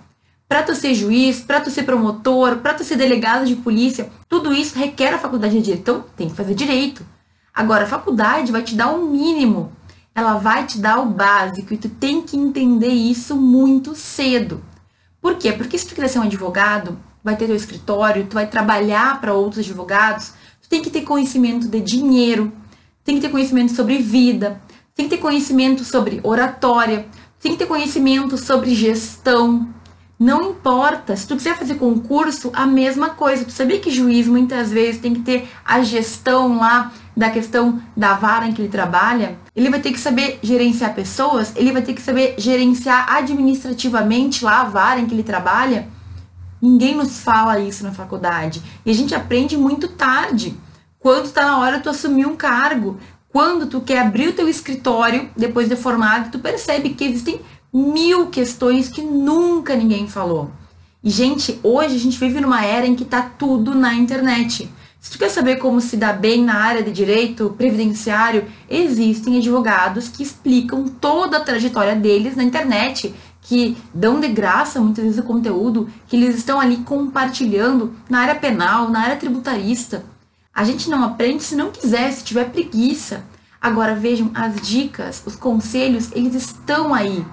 Para 0.47 0.63
tu 0.63 0.75
ser 0.75 0.93
juiz, 0.93 1.39
para 1.39 1.61
tu 1.61 1.71
ser 1.71 1.83
promotor, 1.83 2.57
para 2.57 2.73
tu 2.73 2.83
ser 2.83 2.97
delegado 2.97 3.45
de 3.45 3.55
polícia, 3.55 4.09
tudo 4.27 4.53
isso 4.53 4.77
requer 4.77 5.13
a 5.13 5.19
faculdade 5.19 5.55
de 5.55 5.61
direito. 5.61 5.81
Então, 5.81 6.05
tem 6.15 6.29
que 6.29 6.35
fazer 6.35 6.53
direito. 6.53 7.05
Agora, 7.53 7.85
a 7.85 7.87
faculdade 7.87 8.51
vai 8.51 8.61
te 8.61 8.75
dar 8.75 8.91
o 8.91 9.03
um 9.03 9.11
mínimo. 9.11 9.71
Ela 10.13 10.35
vai 10.35 10.65
te 10.65 10.77
dar 10.77 10.99
o 10.99 11.05
básico 11.05 11.73
e 11.73 11.77
tu 11.77 11.87
tem 11.87 12.21
que 12.21 12.35
entender 12.35 12.89
isso 12.89 13.35
muito 13.35 13.95
cedo. 13.95 14.61
Por 15.21 15.35
quê? 15.35 15.53
Porque 15.53 15.77
se 15.77 15.87
tu 15.87 15.95
quiser 15.95 16.09
ser 16.09 16.19
um 16.19 16.23
advogado, 16.23 16.99
vai 17.23 17.35
ter 17.35 17.45
teu 17.45 17.55
escritório, 17.55 18.25
tu 18.25 18.33
vai 18.33 18.47
trabalhar 18.47 19.21
para 19.21 19.33
outros 19.33 19.59
advogados, 19.65 20.33
tu 20.61 20.67
tem 20.67 20.81
que 20.81 20.89
ter 20.89 21.03
conhecimento 21.03 21.67
de 21.67 21.79
dinheiro, 21.79 22.51
tem 23.03 23.15
que 23.15 23.21
ter 23.21 23.29
conhecimento 23.29 23.73
sobre 23.73 23.99
vida, 23.99 24.61
tem 24.95 25.07
que 25.07 25.15
ter 25.15 25.21
conhecimento 25.21 25.83
sobre 25.83 26.19
oratória, 26.23 27.05
tem 27.39 27.53
que 27.53 27.57
ter 27.59 27.65
conhecimento 27.65 28.37
sobre 28.37 28.75
gestão, 28.75 29.67
não 30.21 30.51
importa, 30.51 31.15
se 31.15 31.27
tu 31.27 31.35
quiser 31.35 31.57
fazer 31.57 31.79
concurso, 31.79 32.51
a 32.53 32.67
mesma 32.67 33.09
coisa. 33.09 33.43
Tu 33.43 33.51
sabia 33.51 33.79
que 33.79 33.89
juiz 33.89 34.27
muitas 34.27 34.69
vezes 34.69 35.01
tem 35.01 35.15
que 35.15 35.21
ter 35.21 35.49
a 35.65 35.81
gestão 35.81 36.59
lá 36.59 36.91
da 37.17 37.31
questão 37.31 37.81
da 37.97 38.13
vara 38.13 38.47
em 38.47 38.53
que 38.53 38.61
ele 38.61 38.69
trabalha? 38.69 39.39
Ele 39.55 39.71
vai 39.71 39.79
ter 39.79 39.91
que 39.91 39.99
saber 39.99 40.37
gerenciar 40.43 40.93
pessoas, 40.93 41.51
ele 41.55 41.71
vai 41.71 41.81
ter 41.81 41.95
que 41.95 42.01
saber 42.03 42.35
gerenciar 42.37 43.11
administrativamente 43.11 44.45
lá 44.45 44.61
a 44.61 44.65
vara 44.65 44.99
em 44.99 45.07
que 45.07 45.15
ele 45.15 45.23
trabalha. 45.23 45.87
Ninguém 46.61 46.95
nos 46.95 47.21
fala 47.21 47.59
isso 47.59 47.83
na 47.83 47.91
faculdade. 47.91 48.61
E 48.85 48.91
a 48.91 48.93
gente 48.93 49.15
aprende 49.15 49.57
muito 49.57 49.87
tarde. 49.87 50.55
Quando 50.99 51.25
está 51.25 51.45
na 51.45 51.57
hora 51.57 51.77
de 51.77 51.83
tu 51.83 51.89
assumir 51.89 52.27
um 52.27 52.35
cargo, 52.35 52.99
quando 53.31 53.67
tu 53.67 53.81
quer 53.81 53.99
abrir 53.99 54.29
o 54.29 54.33
teu 54.33 54.49
escritório 54.49 55.29
depois 55.37 55.69
de 55.69 55.75
formado, 55.75 56.31
tu 56.31 56.39
percebe 56.39 56.89
que 56.89 57.05
existem 57.05 57.39
mil 57.73 58.27
questões 58.27 58.89
que 58.89 59.01
nunca 59.01 59.75
ninguém 59.75 60.07
falou. 60.07 60.51
E, 61.03 61.09
gente, 61.09 61.59
hoje 61.63 61.95
a 61.95 61.99
gente 61.99 62.19
vive 62.19 62.41
numa 62.41 62.63
era 62.63 62.85
em 62.85 62.93
que 62.95 63.05
tá 63.05 63.21
tudo 63.21 63.73
na 63.73 63.93
internet. 63.93 64.69
Se 64.99 65.09
tu 65.09 65.17
quer 65.17 65.29
saber 65.29 65.55
como 65.55 65.81
se 65.81 65.97
dar 65.97 66.13
bem 66.13 66.43
na 66.43 66.55
área 66.55 66.83
de 66.83 66.91
direito 66.91 67.55
previdenciário, 67.57 68.45
existem 68.69 69.37
advogados 69.37 70.09
que 70.09 70.21
explicam 70.21 70.87
toda 70.87 71.37
a 71.37 71.43
trajetória 71.43 71.95
deles 71.95 72.35
na 72.35 72.43
internet, 72.43 73.15
que 73.41 73.75
dão 73.91 74.19
de 74.19 74.27
graça 74.27 74.79
muitas 74.79 75.03
vezes 75.03 75.19
o 75.19 75.23
conteúdo 75.23 75.89
que 76.07 76.15
eles 76.15 76.35
estão 76.35 76.59
ali 76.59 76.77
compartilhando 76.77 77.95
na 78.07 78.19
área 78.19 78.35
penal, 78.35 78.91
na 78.91 79.01
área 79.01 79.15
tributarista. 79.15 80.05
A 80.53 80.63
gente 80.63 80.89
não 80.89 81.03
aprende 81.03 81.43
se 81.43 81.55
não 81.55 81.71
quiser, 81.71 82.11
se 82.11 82.23
tiver 82.23 82.51
preguiça. 82.51 83.23
Agora 83.59 83.95
vejam, 83.95 84.31
as 84.33 84.59
dicas, 84.61 85.23
os 85.25 85.35
conselhos, 85.35 86.11
eles 86.13 86.35
estão 86.35 86.93
aí 86.93 87.25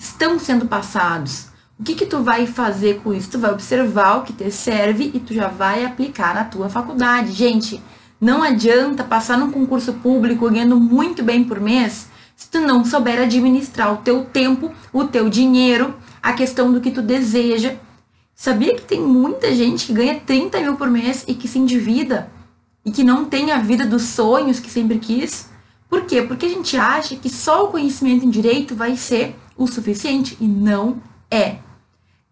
estão 0.00 0.38
sendo 0.38 0.66
passados. 0.66 1.48
O 1.78 1.82
que 1.82 1.94
que 1.94 2.06
tu 2.06 2.22
vai 2.22 2.46
fazer 2.46 3.00
com 3.00 3.12
isso? 3.12 3.30
Tu 3.30 3.38
vai 3.38 3.52
observar 3.52 4.16
o 4.16 4.22
que 4.22 4.32
te 4.32 4.50
serve 4.50 5.10
e 5.14 5.20
tu 5.20 5.34
já 5.34 5.48
vai 5.48 5.84
aplicar 5.84 6.34
na 6.34 6.44
tua 6.44 6.68
faculdade. 6.68 7.32
Gente, 7.32 7.80
não 8.20 8.42
adianta 8.42 9.04
passar 9.04 9.38
num 9.38 9.50
concurso 9.50 9.94
público 9.94 10.48
ganhando 10.50 10.78
muito 10.78 11.22
bem 11.22 11.44
por 11.44 11.60
mês 11.60 12.08
se 12.36 12.48
tu 12.50 12.58
não 12.58 12.84
souber 12.84 13.20
administrar 13.20 13.92
o 13.92 13.98
teu 13.98 14.24
tempo, 14.24 14.72
o 14.92 15.04
teu 15.04 15.28
dinheiro, 15.28 15.94
a 16.22 16.32
questão 16.32 16.72
do 16.72 16.80
que 16.80 16.90
tu 16.90 17.02
deseja. 17.02 17.76
Sabia 18.34 18.74
que 18.74 18.82
tem 18.82 19.00
muita 19.00 19.54
gente 19.54 19.86
que 19.86 19.92
ganha 19.92 20.18
30 20.18 20.60
mil 20.60 20.76
por 20.76 20.90
mês 20.90 21.24
e 21.28 21.34
que 21.34 21.46
se 21.46 21.58
endivida 21.58 22.30
e 22.84 22.90
que 22.90 23.04
não 23.04 23.24
tem 23.24 23.52
a 23.52 23.58
vida 23.58 23.86
dos 23.86 24.02
sonhos 24.02 24.60
que 24.60 24.70
sempre 24.70 24.98
quis? 24.98 25.48
Por 25.88 26.02
quê? 26.06 26.22
Porque 26.22 26.46
a 26.46 26.48
gente 26.48 26.76
acha 26.76 27.16
que 27.16 27.28
só 27.28 27.64
o 27.64 27.68
conhecimento 27.68 28.24
em 28.24 28.30
direito 28.30 28.74
vai 28.74 28.96
ser 28.96 29.36
o 29.56 29.66
suficiente 29.66 30.36
e 30.40 30.46
não 30.46 31.02
é. 31.30 31.56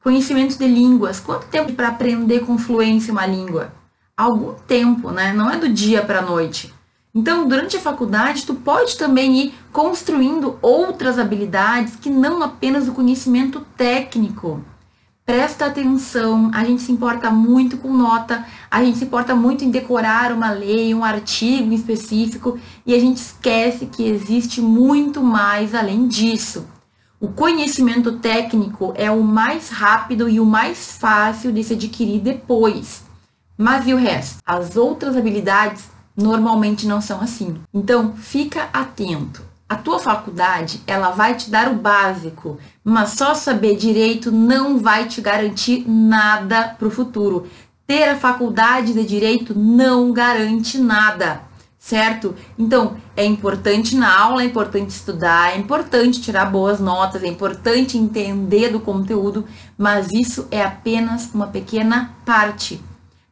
Conhecimento 0.02 0.57
de 0.57 0.67
línguas. 0.67 1.21
Quanto 1.21 1.49
tempo 1.49 1.73
para 1.73 1.88
aprender 1.88 2.47
com 2.47 2.57
fluência 2.57 3.12
uma 3.12 3.26
língua? 3.26 3.73
Algum 4.17 4.55
tempo, 4.55 5.11
né? 5.11 5.33
Não 5.33 5.50
é 5.50 5.59
do 5.59 5.69
dia 5.69 6.02
para 6.02 6.21
a 6.21 6.23
noite. 6.23 6.73
Então, 7.14 7.49
durante 7.49 7.76
a 7.76 7.81
faculdade, 7.81 8.47
tu 8.47 8.55
pode 8.55 8.97
também 8.97 9.37
ir 9.37 9.55
construindo 9.73 10.57
outras 10.62 11.19
habilidades 11.19 11.97
que 11.97 12.09
não 12.09 12.43
apenas 12.43 12.87
o 12.87 12.93
conhecimento 12.93 13.67
técnico. 13.76 14.62
Presta 15.28 15.66
atenção, 15.66 16.50
a 16.54 16.64
gente 16.64 16.80
se 16.80 16.90
importa 16.90 17.30
muito 17.30 17.76
com 17.76 17.92
nota, 17.92 18.47
a 18.70 18.82
gente 18.82 18.97
se 18.97 19.04
importa 19.04 19.35
muito 19.35 19.62
em 19.62 19.70
decorar 19.70 20.32
uma 20.32 20.52
lei, 20.52 20.94
um 20.94 21.04
artigo 21.04 21.70
específico 21.75 22.58
e 22.87 22.94
a 22.94 22.99
gente 22.99 23.18
esquece 23.18 23.85
que 23.85 24.08
existe 24.08 24.62
muito 24.62 25.23
mais 25.23 25.75
além 25.75 26.08
disso. 26.08 26.66
O 27.20 27.28
conhecimento 27.28 28.12
técnico 28.12 28.94
é 28.97 29.11
o 29.11 29.23
mais 29.23 29.68
rápido 29.68 30.30
e 30.30 30.40
o 30.40 30.47
mais 30.47 30.97
fácil 30.97 31.52
de 31.52 31.62
se 31.62 31.75
adquirir 31.75 32.23
depois. 32.23 33.02
Mas 33.54 33.87
e 33.87 33.92
o 33.92 33.99
resto? 33.99 34.38
As 34.47 34.78
outras 34.78 35.14
habilidades 35.14 35.90
normalmente 36.16 36.87
não 36.87 37.02
são 37.02 37.20
assim. 37.20 37.54
Então, 37.75 38.14
fica 38.16 38.70
atento. 38.73 39.48
A 39.69 39.77
tua 39.77 39.99
faculdade, 39.99 40.81
ela 40.87 41.11
vai 41.11 41.35
te 41.35 41.51
dar 41.51 41.69
o 41.71 41.75
básico, 41.75 42.59
mas 42.83 43.11
só 43.11 43.35
saber 43.35 43.77
direito 43.77 44.33
não 44.33 44.79
vai 44.79 45.07
te 45.07 45.21
garantir 45.21 45.85
nada 45.87 46.75
para 46.79 46.89
o 46.89 46.91
futuro. 46.91 47.47
Ter 47.87 48.09
a 48.09 48.17
faculdade 48.17 48.95
de 48.95 49.05
direito 49.05 49.59
não 49.59 50.13
garante 50.13 50.79
nada 50.79 51.49
certo? 51.89 52.35
Então, 52.59 52.97
é 53.17 53.25
importante 53.25 53.97
na 53.97 54.15
aula, 54.15 54.43
é 54.43 54.45
importante 54.45 54.91
estudar, 54.91 55.55
é 55.55 55.59
importante 55.59 56.21
tirar 56.21 56.45
boas 56.45 56.81
notas, 56.81 57.23
é 57.23 57.29
importante 57.29 57.97
entender 57.97 58.71
do 58.71 58.81
conteúdo, 58.81 59.47
mas 59.77 60.13
isso 60.13 60.47
é 60.51 60.63
apenas 60.63 61.33
uma 61.33 61.47
pequena 61.47 62.15
parte. 62.27 62.79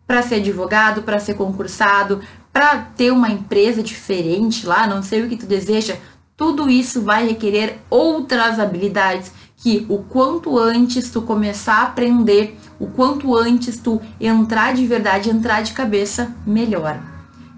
Para 0.07 0.23
ser 0.23 0.37
advogado, 0.37 1.03
para 1.03 1.19
ser 1.19 1.35
concursado, 1.35 2.23
para 2.51 2.79
ter 2.79 3.11
uma 3.11 3.29
empresa 3.29 3.83
diferente 3.83 4.65
lá, 4.65 4.87
não 4.87 5.03
sei 5.03 5.23
o 5.23 5.29
que 5.29 5.37
tu 5.37 5.45
deseja, 5.45 5.97
tudo 6.37 6.69
isso 6.69 7.01
vai 7.01 7.27
requerer 7.27 7.79
outras 7.89 8.59
habilidades 8.61 9.33
que 9.57 9.87
o 9.89 9.99
quanto 9.99 10.59
antes 10.59 11.11
tu 11.11 11.23
começar 11.23 11.77
a 11.77 11.83
aprender, 11.85 12.59
o 12.79 12.87
quanto 12.87 13.35
antes 13.35 13.81
tu 13.81 14.01
entrar 14.21 14.75
de 14.75 14.87
verdade, 14.87 15.31
entrar 15.31 15.63
de 15.63 15.73
cabeça, 15.73 16.35
melhor. 16.47 17.01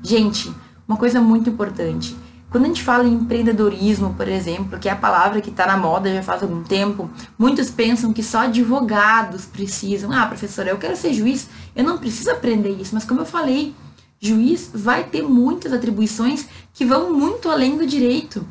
Gente, 0.03 0.53
uma 0.87 0.97
coisa 0.97 1.21
muito 1.21 1.51
importante. 1.51 2.17
Quando 2.51 2.65
a 2.65 2.69
gente 2.69 2.83
fala 2.83 3.07
em 3.07 3.13
empreendedorismo, 3.13 4.15
por 4.15 4.27
exemplo, 4.27 4.79
que 4.79 4.89
é 4.89 4.93
a 4.93 4.97
palavra 4.97 5.41
que 5.41 5.51
está 5.51 5.67
na 5.67 5.77
moda 5.77 6.15
já 6.15 6.23
faz 6.23 6.43
algum 6.43 6.63
tempo, 6.63 7.11
muitos 7.39 7.71
pensam 7.71 8.13
que 8.13 8.23
só 8.23 8.43
advogados 8.43 9.45
precisam. 9.45 10.11
Ah, 10.13 10.25
professora, 10.25 10.71
eu 10.71 10.79
quero 10.79 10.97
ser 10.97 11.13
juiz, 11.13 11.49
eu 11.77 11.85
não 11.85 11.99
preciso 11.99 12.31
aprender 12.31 12.71
isso. 12.71 12.95
Mas 12.95 13.05
como 13.05 13.21
eu 13.21 13.27
falei, 13.27 13.75
juiz 14.19 14.71
vai 14.73 15.05
ter 15.05 15.23
muitas 15.23 15.75
atribuições 15.75 16.47
que 16.73 16.87
vão 16.87 17.13
muito 17.13 17.51
além 17.51 17.77
do 17.77 17.87
direito. 17.87 18.47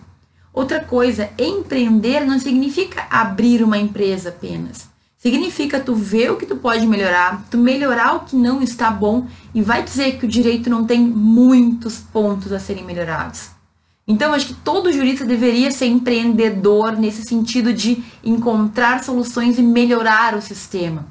Outra 0.58 0.80
coisa, 0.80 1.30
empreender 1.38 2.26
não 2.26 2.40
significa 2.40 3.06
abrir 3.12 3.62
uma 3.62 3.78
empresa 3.78 4.30
apenas. 4.30 4.90
Significa 5.16 5.80
tu 5.80 5.94
ver 5.94 6.32
o 6.32 6.36
que 6.36 6.48
tu 6.48 6.56
pode 6.56 6.88
melhorar, 6.88 7.46
tu 7.52 7.60
melhorar 7.60 8.16
o 8.16 8.20
que 8.22 8.36
não 8.36 8.60
está 8.64 8.90
bom 8.90 9.28
e 9.54 9.62
vai 9.62 9.84
dizer 9.84 10.18
que 10.18 10.26
o 10.26 10.28
direito 10.28 10.68
não 10.68 10.84
tem 10.84 11.00
muitos 11.00 12.00
pontos 12.00 12.52
a 12.52 12.58
serem 12.58 12.84
melhorados. 12.84 13.52
Então, 14.08 14.34
acho 14.34 14.48
que 14.48 14.54
todo 14.56 14.92
jurista 14.92 15.24
deveria 15.24 15.70
ser 15.70 15.86
empreendedor 15.86 16.94
nesse 16.94 17.22
sentido 17.22 17.72
de 17.72 18.04
encontrar 18.24 19.04
soluções 19.04 19.60
e 19.60 19.62
melhorar 19.62 20.34
o 20.34 20.42
sistema. 20.42 21.06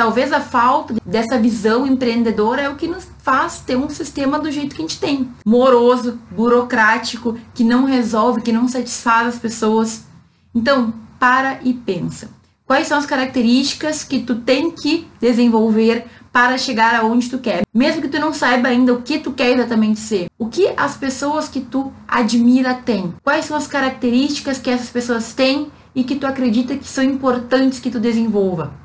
Talvez 0.00 0.32
a 0.32 0.40
falta 0.40 0.94
dessa 1.04 1.38
visão 1.38 1.86
empreendedora 1.86 2.62
é 2.62 2.70
o 2.70 2.74
que 2.74 2.88
nos 2.88 3.06
faz 3.18 3.60
ter 3.60 3.76
um 3.76 3.90
sistema 3.90 4.38
do 4.38 4.50
jeito 4.50 4.74
que 4.74 4.80
a 4.80 4.86
gente 4.86 4.98
tem. 4.98 5.28
Moroso, 5.44 6.18
burocrático, 6.30 7.38
que 7.52 7.62
não 7.62 7.84
resolve, 7.84 8.40
que 8.40 8.50
não 8.50 8.66
satisfaz 8.66 9.26
as 9.26 9.38
pessoas. 9.38 10.06
Então, 10.54 10.94
para 11.18 11.60
e 11.62 11.74
pensa. 11.74 12.30
Quais 12.64 12.86
são 12.86 12.96
as 12.96 13.04
características 13.04 14.02
que 14.02 14.20
tu 14.20 14.36
tem 14.36 14.70
que 14.70 15.06
desenvolver 15.20 16.06
para 16.32 16.56
chegar 16.56 16.94
aonde 16.94 17.28
tu 17.28 17.38
quer. 17.38 17.66
Mesmo 17.74 18.00
que 18.00 18.08
tu 18.08 18.18
não 18.18 18.32
saiba 18.32 18.68
ainda 18.68 18.94
o 18.94 19.02
que 19.02 19.18
tu 19.18 19.32
quer 19.32 19.50
exatamente 19.50 20.00
ser. 20.00 20.30
O 20.38 20.46
que 20.46 20.72
as 20.78 20.96
pessoas 20.96 21.46
que 21.46 21.60
tu 21.60 21.92
admira 22.08 22.72
têm? 22.72 23.12
Quais 23.22 23.44
são 23.44 23.54
as 23.54 23.66
características 23.66 24.56
que 24.56 24.70
essas 24.70 24.88
pessoas 24.88 25.34
têm 25.34 25.70
e 25.94 26.02
que 26.04 26.16
tu 26.16 26.26
acredita 26.26 26.74
que 26.74 26.88
são 26.88 27.04
importantes 27.04 27.78
que 27.78 27.90
tu 27.90 28.00
desenvolva? 28.00 28.80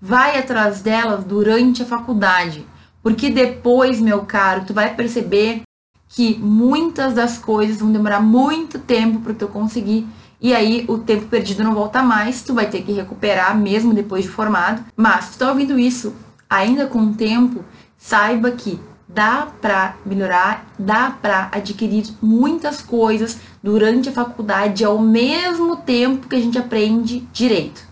Vai 0.00 0.38
atrás 0.38 0.80
delas 0.80 1.24
durante 1.24 1.82
a 1.82 1.86
faculdade, 1.86 2.66
porque 3.02 3.28
depois, 3.28 4.00
meu 4.00 4.22
caro, 4.22 4.64
tu 4.66 4.72
vai 4.72 4.94
perceber 4.94 5.62
que 6.08 6.38
muitas 6.38 7.14
das 7.14 7.36
coisas 7.36 7.78
vão 7.78 7.92
demorar 7.92 8.20
muito 8.20 8.78
tempo 8.78 9.20
para 9.20 9.34
tu 9.34 9.46
conseguir 9.46 10.06
e 10.40 10.54
aí 10.54 10.86
o 10.88 10.96
tempo 10.96 11.26
perdido 11.26 11.62
não 11.62 11.74
volta 11.74 12.02
mais, 12.02 12.42
tu 12.42 12.54
vai 12.54 12.66
ter 12.66 12.82
que 12.82 12.92
recuperar 12.92 13.56
mesmo 13.56 13.92
depois 13.92 14.24
de 14.24 14.30
formado. 14.30 14.82
Mas 14.96 15.26
se 15.26 15.32
tu 15.32 15.38
tá 15.40 15.50
ouvindo 15.50 15.78
isso 15.78 16.14
ainda 16.48 16.86
com 16.86 16.98
o 17.00 17.14
tempo, 17.14 17.62
saiba 17.98 18.50
que 18.52 18.80
dá 19.06 19.48
para 19.60 19.96
melhorar, 20.06 20.66
dá 20.78 21.10
para 21.10 21.50
adquirir 21.52 22.06
muitas 22.22 22.80
coisas 22.80 23.38
durante 23.62 24.08
a 24.08 24.12
faculdade 24.12 24.82
ao 24.82 24.98
mesmo 24.98 25.76
tempo 25.76 26.26
que 26.26 26.36
a 26.36 26.40
gente 26.40 26.58
aprende 26.58 27.20
direito, 27.32 27.82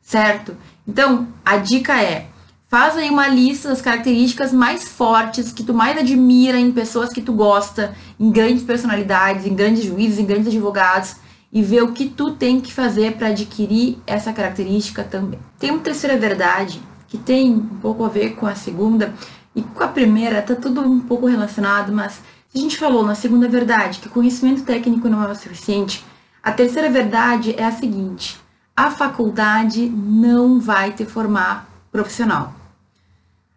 certo? 0.00 0.56
Então, 0.86 1.28
a 1.44 1.56
dica 1.56 2.00
é: 2.00 2.26
faz 2.68 2.96
aí 2.96 3.10
uma 3.10 3.28
lista 3.28 3.68
das 3.68 3.82
características 3.82 4.52
mais 4.52 4.88
fortes 4.88 5.52
que 5.52 5.62
tu 5.62 5.74
mais 5.74 5.98
admira 5.98 6.58
em 6.58 6.72
pessoas 6.72 7.10
que 7.10 7.20
tu 7.20 7.32
gosta, 7.32 7.94
em 8.18 8.30
grandes 8.30 8.62
personalidades, 8.62 9.46
em 9.46 9.54
grandes 9.54 9.84
juízes, 9.84 10.18
em 10.18 10.26
grandes 10.26 10.48
advogados 10.48 11.16
e 11.52 11.62
ver 11.62 11.82
o 11.82 11.92
que 11.92 12.08
tu 12.08 12.30
tem 12.30 12.60
que 12.60 12.72
fazer 12.72 13.12
para 13.12 13.28
adquirir 13.28 13.98
essa 14.06 14.32
característica 14.32 15.04
também. 15.04 15.38
Tem 15.58 15.70
uma 15.70 15.80
terceira 15.80 16.16
verdade 16.16 16.80
que 17.06 17.18
tem 17.18 17.52
um 17.52 17.78
pouco 17.78 18.04
a 18.04 18.08
ver 18.08 18.36
com 18.36 18.46
a 18.46 18.54
segunda 18.54 19.12
e 19.54 19.60
com 19.60 19.84
a 19.84 19.88
primeira, 19.88 20.40
tá 20.40 20.54
tudo 20.54 20.80
um 20.80 21.00
pouco 21.00 21.26
relacionado, 21.26 21.92
mas 21.92 22.20
a 22.54 22.58
gente 22.58 22.78
falou 22.78 23.04
na 23.04 23.14
segunda 23.14 23.46
verdade 23.48 23.98
que 23.98 24.08
conhecimento 24.08 24.62
técnico 24.62 25.10
não 25.10 25.22
é 25.22 25.30
o 25.30 25.34
suficiente, 25.34 26.02
a 26.42 26.50
terceira 26.50 26.88
verdade 26.88 27.54
é 27.58 27.64
a 27.64 27.70
seguinte: 27.70 28.40
a 28.76 28.90
faculdade 28.90 29.88
não 29.88 30.58
vai 30.58 30.92
te 30.92 31.04
formar 31.04 31.68
profissional. 31.90 32.54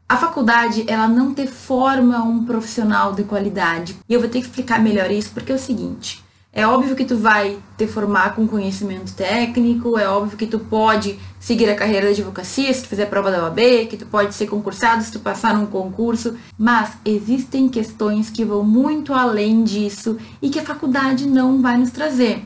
A 0.07 0.17
faculdade, 0.17 0.85
ela 0.87 1.07
não 1.07 1.33
te 1.33 1.47
forma 1.47 2.21
um 2.21 2.45
profissional 2.45 3.13
de 3.13 3.23
qualidade. 3.23 3.97
E 4.07 4.13
eu 4.13 4.19
vou 4.19 4.29
ter 4.29 4.39
que 4.39 4.45
explicar 4.45 4.79
melhor 4.79 5.09
isso 5.09 5.31
porque 5.31 5.51
é 5.51 5.55
o 5.55 5.59
seguinte: 5.59 6.23
é 6.53 6.67
óbvio 6.67 6.95
que 6.95 7.05
tu 7.05 7.17
vai 7.17 7.57
te 7.77 7.87
formar 7.87 8.35
com 8.35 8.47
conhecimento 8.47 9.13
técnico, 9.13 9.97
é 9.97 10.07
óbvio 10.07 10.37
que 10.37 10.45
tu 10.45 10.59
pode 10.59 11.17
seguir 11.39 11.69
a 11.69 11.75
carreira 11.75 12.13
de 12.13 12.21
advocacia 12.21 12.71
se 12.73 12.83
tu 12.83 12.89
fizer 12.89 13.07
prova 13.07 13.31
da 13.31 13.43
OAB, 13.43 13.87
que 13.89 13.97
tu 13.97 14.05
pode 14.05 14.35
ser 14.35 14.47
concursado 14.47 15.03
se 15.03 15.11
tu 15.11 15.19
passar 15.19 15.53
num 15.53 15.65
concurso, 15.65 16.35
mas 16.57 16.91
existem 17.03 17.67
questões 17.67 18.29
que 18.29 18.45
vão 18.45 18.63
muito 18.63 19.13
além 19.13 19.63
disso 19.63 20.17
e 20.41 20.49
que 20.49 20.59
a 20.59 20.63
faculdade 20.63 21.25
não 21.25 21.61
vai 21.61 21.77
nos 21.77 21.91
trazer. 21.91 22.45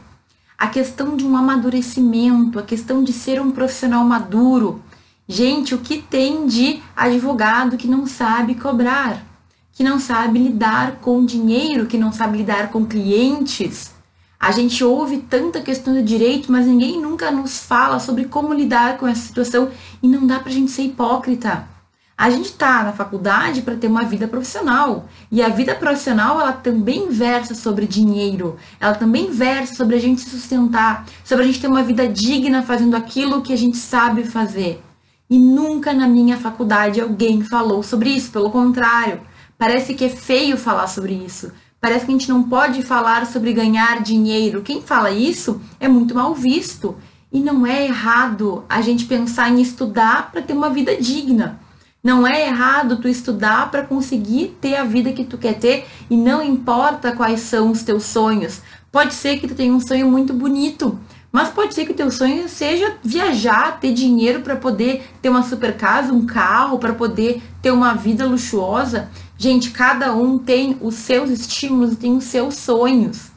A 0.59 0.67
questão 0.67 1.15
de 1.15 1.25
um 1.25 1.37
amadurecimento, 1.37 2.59
a 2.59 2.63
questão 2.63 3.01
de 3.01 3.13
ser 3.13 3.39
um 3.39 3.49
profissional 3.49 4.03
maduro. 4.03 4.83
Gente, 5.25 5.73
o 5.73 5.77
que 5.77 6.01
tem 6.01 6.47
de 6.47 6.81
advogado 6.93 7.77
que 7.77 7.87
não 7.87 8.05
sabe 8.05 8.55
cobrar, 8.55 9.23
que 9.71 9.85
não 9.85 9.97
sabe 9.97 10.37
lidar 10.37 10.97
com 10.97 11.23
dinheiro, 11.23 11.85
que 11.85 11.97
não 11.97 12.11
sabe 12.11 12.39
lidar 12.39 12.71
com 12.71 12.85
clientes? 12.85 13.91
A 14.37 14.51
gente 14.51 14.83
ouve 14.83 15.19
tanta 15.19 15.61
questão 15.61 15.93
de 15.93 16.03
direito, 16.03 16.51
mas 16.51 16.67
ninguém 16.67 17.01
nunca 17.01 17.31
nos 17.31 17.59
fala 17.59 17.97
sobre 17.97 18.25
como 18.25 18.53
lidar 18.53 18.97
com 18.97 19.07
essa 19.07 19.21
situação 19.21 19.69
e 20.03 20.09
não 20.09 20.27
dá 20.27 20.41
pra 20.41 20.51
gente 20.51 20.71
ser 20.71 20.81
hipócrita. 20.81 21.65
A 22.19 22.29
gente 22.29 22.51
tá 22.51 22.83
na 22.83 22.91
faculdade 22.91 23.61
para 23.61 23.77
ter 23.77 23.87
uma 23.87 24.03
vida 24.03 24.27
profissional. 24.27 25.07
E 25.31 25.41
a 25.41 25.47
vida 25.47 25.73
profissional, 25.73 26.37
ela 26.41 26.51
também 26.51 27.07
versa 27.07 27.55
sobre 27.55 27.87
dinheiro. 27.87 28.57
Ela 28.77 28.93
também 28.93 29.31
versa 29.31 29.73
sobre 29.73 29.95
a 29.95 29.99
gente 30.01 30.19
se 30.19 30.31
sustentar, 30.31 31.05
sobre 31.23 31.45
a 31.45 31.47
gente 31.47 31.61
ter 31.61 31.69
uma 31.69 31.81
vida 31.81 32.05
digna 32.09 32.61
fazendo 32.61 32.97
aquilo 32.97 33.41
que 33.41 33.53
a 33.53 33.57
gente 33.57 33.77
sabe 33.77 34.25
fazer. 34.25 34.83
E 35.29 35.39
nunca 35.39 35.93
na 35.93 36.09
minha 36.09 36.35
faculdade 36.35 36.99
alguém 36.99 37.41
falou 37.41 37.81
sobre 37.83 38.09
isso, 38.09 38.31
pelo 38.31 38.51
contrário. 38.51 39.21
Parece 39.57 39.93
que 39.93 40.03
é 40.03 40.09
feio 40.09 40.57
falar 40.57 40.87
sobre 40.87 41.13
isso. 41.13 41.53
Parece 41.79 42.05
que 42.05 42.11
a 42.11 42.17
gente 42.17 42.27
não 42.27 42.43
pode 42.43 42.83
falar 42.83 43.25
sobre 43.27 43.53
ganhar 43.53 44.03
dinheiro. 44.03 44.61
Quem 44.61 44.81
fala 44.81 45.09
isso 45.09 45.61
é 45.79 45.87
muito 45.87 46.13
mal 46.13 46.35
visto. 46.35 46.97
E 47.31 47.39
não 47.39 47.65
é 47.65 47.85
errado 47.85 48.65
a 48.67 48.81
gente 48.81 49.05
pensar 49.05 49.49
em 49.49 49.61
estudar 49.61 50.33
para 50.33 50.41
ter 50.41 50.51
uma 50.51 50.69
vida 50.69 50.97
digna. 50.97 51.68
Não 52.01 52.25
é 52.25 52.47
errado 52.47 52.95
tu 52.95 53.09
estudar 53.09 53.69
para 53.69 53.83
conseguir 53.83 54.57
ter 54.61 54.77
a 54.77 54.85
vida 54.85 55.11
que 55.11 55.25
tu 55.25 55.37
quer 55.37 55.59
ter 55.59 55.85
e 56.09 56.15
não 56.15 56.41
importa 56.41 57.11
quais 57.11 57.41
são 57.41 57.71
os 57.71 57.83
teus 57.83 58.05
sonhos. 58.05 58.61
Pode 58.89 59.13
ser 59.13 59.37
que 59.37 59.49
tu 59.49 59.53
tenha 59.53 59.73
um 59.73 59.81
sonho 59.81 60.09
muito 60.09 60.33
bonito, 60.33 60.97
mas 61.29 61.49
pode 61.49 61.73
ser 61.73 61.85
que 61.85 61.91
o 61.91 61.95
teu 61.95 62.09
sonho 62.09 62.47
seja 62.47 62.95
viajar, 63.03 63.81
ter 63.81 63.91
dinheiro 63.91 64.39
para 64.39 64.55
poder 64.55 65.09
ter 65.21 65.27
uma 65.27 65.43
super 65.43 65.75
casa, 65.75 66.13
um 66.13 66.25
carro, 66.25 66.79
para 66.79 66.93
poder 66.93 67.41
ter 67.61 67.71
uma 67.71 67.93
vida 67.93 68.25
luxuosa. 68.25 69.09
Gente, 69.37 69.71
cada 69.71 70.15
um 70.15 70.37
tem 70.37 70.77
os 70.79 70.95
seus 70.95 71.29
estímulos 71.29 71.97
tem 71.97 72.15
os 72.15 72.23
seus 72.23 72.55
sonhos. 72.55 73.29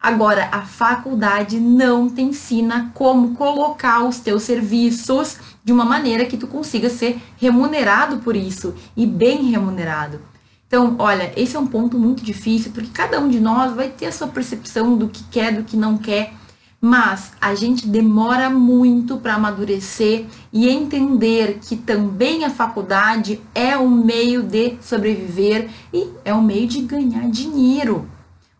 Agora, 0.00 0.48
a 0.52 0.62
faculdade 0.62 1.58
não 1.58 2.08
te 2.08 2.22
ensina 2.22 2.90
como 2.94 3.34
colocar 3.34 4.04
os 4.04 4.20
teus 4.20 4.44
serviços 4.44 5.38
de 5.64 5.72
uma 5.72 5.84
maneira 5.84 6.24
que 6.24 6.36
tu 6.36 6.46
consiga 6.46 6.88
ser 6.88 7.20
remunerado 7.36 8.18
por 8.18 8.36
isso 8.36 8.74
e 8.96 9.06
bem 9.06 9.50
remunerado. 9.50 10.20
Então, 10.66 10.96
olha, 10.98 11.32
esse 11.36 11.56
é 11.56 11.58
um 11.58 11.66
ponto 11.66 11.98
muito 11.98 12.22
difícil, 12.22 12.70
porque 12.72 12.90
cada 12.92 13.18
um 13.18 13.28
de 13.28 13.40
nós 13.40 13.74
vai 13.74 13.88
ter 13.88 14.06
a 14.06 14.12
sua 14.12 14.28
percepção 14.28 14.96
do 14.96 15.08
que 15.08 15.24
quer, 15.24 15.52
do 15.52 15.64
que 15.64 15.76
não 15.76 15.98
quer 15.98 16.32
mas 16.80 17.32
a 17.40 17.54
gente 17.54 17.88
demora 17.88 18.48
muito 18.48 19.16
para 19.16 19.34
amadurecer 19.34 20.26
e 20.52 20.68
entender 20.68 21.58
que 21.60 21.76
também 21.76 22.44
a 22.44 22.50
faculdade 22.50 23.40
é 23.54 23.76
um 23.76 23.90
meio 23.90 24.44
de 24.44 24.76
sobreviver 24.80 25.68
e 25.92 26.08
é 26.24 26.32
um 26.32 26.42
meio 26.42 26.68
de 26.68 26.80
ganhar 26.82 27.28
dinheiro, 27.28 28.08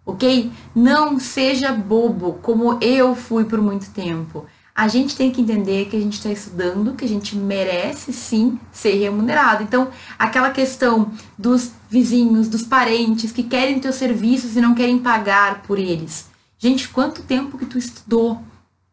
ok? 0.09 0.51
Não 0.75 1.21
seja 1.21 1.71
bobo, 1.73 2.41
como 2.43 2.79
eu 2.81 3.15
fui 3.15 3.45
por 3.45 3.61
muito 3.61 3.91
tempo. 3.91 4.45
A 4.75 4.89
gente 4.89 5.17
tem 5.17 5.31
que 5.31 5.41
entender 5.41 5.87
que 5.87 5.97
a 5.97 6.01
gente 6.01 6.15
está 6.15 6.31
estudando, 6.31 6.95
que 6.95 7.05
a 7.05 7.09
gente 7.09 7.37
merece 7.37 8.13
sim 8.13 8.59
ser 8.73 8.95
remunerado. 8.95 9.63
Então, 9.63 9.89
aquela 10.19 10.51
questão 10.51 11.13
dos 11.37 11.73
vizinhos, 11.89 12.49
dos 12.49 12.63
parentes 12.63 13.33
que 13.33 13.43
querem 13.43 13.81
teus 13.81 13.97
serviços 13.97 14.57
e 14.57 14.61
não 14.61 14.75
querem 14.75 14.99
pagar 14.99 15.63
por 15.63 15.79
eles 15.79 16.29
Gente, 16.61 16.89
quanto 16.89 17.23
tempo 17.23 17.57
que 17.57 17.65
tu 17.65 17.79
estudou 17.79 18.43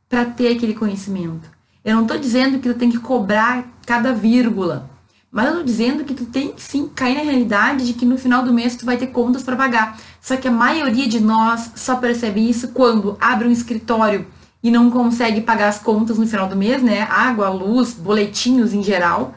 para 0.07 0.23
ter 0.23 0.55
aquele 0.55 0.75
conhecimento? 0.75 1.49
Eu 1.83 1.95
não 1.95 2.03
estou 2.03 2.19
dizendo 2.19 2.59
que 2.59 2.71
tu 2.71 2.77
tem 2.77 2.91
que 2.91 2.99
cobrar 2.99 3.65
cada 3.87 4.13
vírgula, 4.13 4.87
mas 5.31 5.45
eu 5.45 5.51
estou 5.51 5.65
dizendo 5.65 6.03
que 6.03 6.13
tu 6.13 6.25
tem 6.25 6.51
que 6.51 6.61
sim 6.61 6.87
cair 6.87 7.15
na 7.15 7.23
realidade 7.23 7.87
de 7.87 7.93
que 7.93 8.05
no 8.05 8.19
final 8.19 8.43
do 8.43 8.53
mês 8.53 8.75
tu 8.75 8.85
vai 8.85 8.97
ter 8.97 9.07
contas 9.07 9.41
para 9.41 9.55
pagar. 9.55 9.99
Só 10.25 10.35
que 10.35 10.47
a 10.47 10.51
maioria 10.51 11.07
de 11.07 11.19
nós 11.19 11.69
só 11.75 11.97
percebe 11.97 12.49
isso 12.49 12.69
quando 12.69 13.15
abre 13.21 13.47
um 13.47 13.51
escritório 13.51 14.25
e 14.63 14.71
não 14.71 14.89
consegue 14.89 15.39
pagar 15.39 15.67
as 15.67 15.77
contas 15.77 16.17
no 16.17 16.25
final 16.25 16.49
do 16.49 16.55
mês, 16.55 16.81
né? 16.81 17.03
Água, 17.03 17.47
luz, 17.49 17.93
boletinhos 17.93 18.73
em 18.73 18.81
geral. 18.81 19.35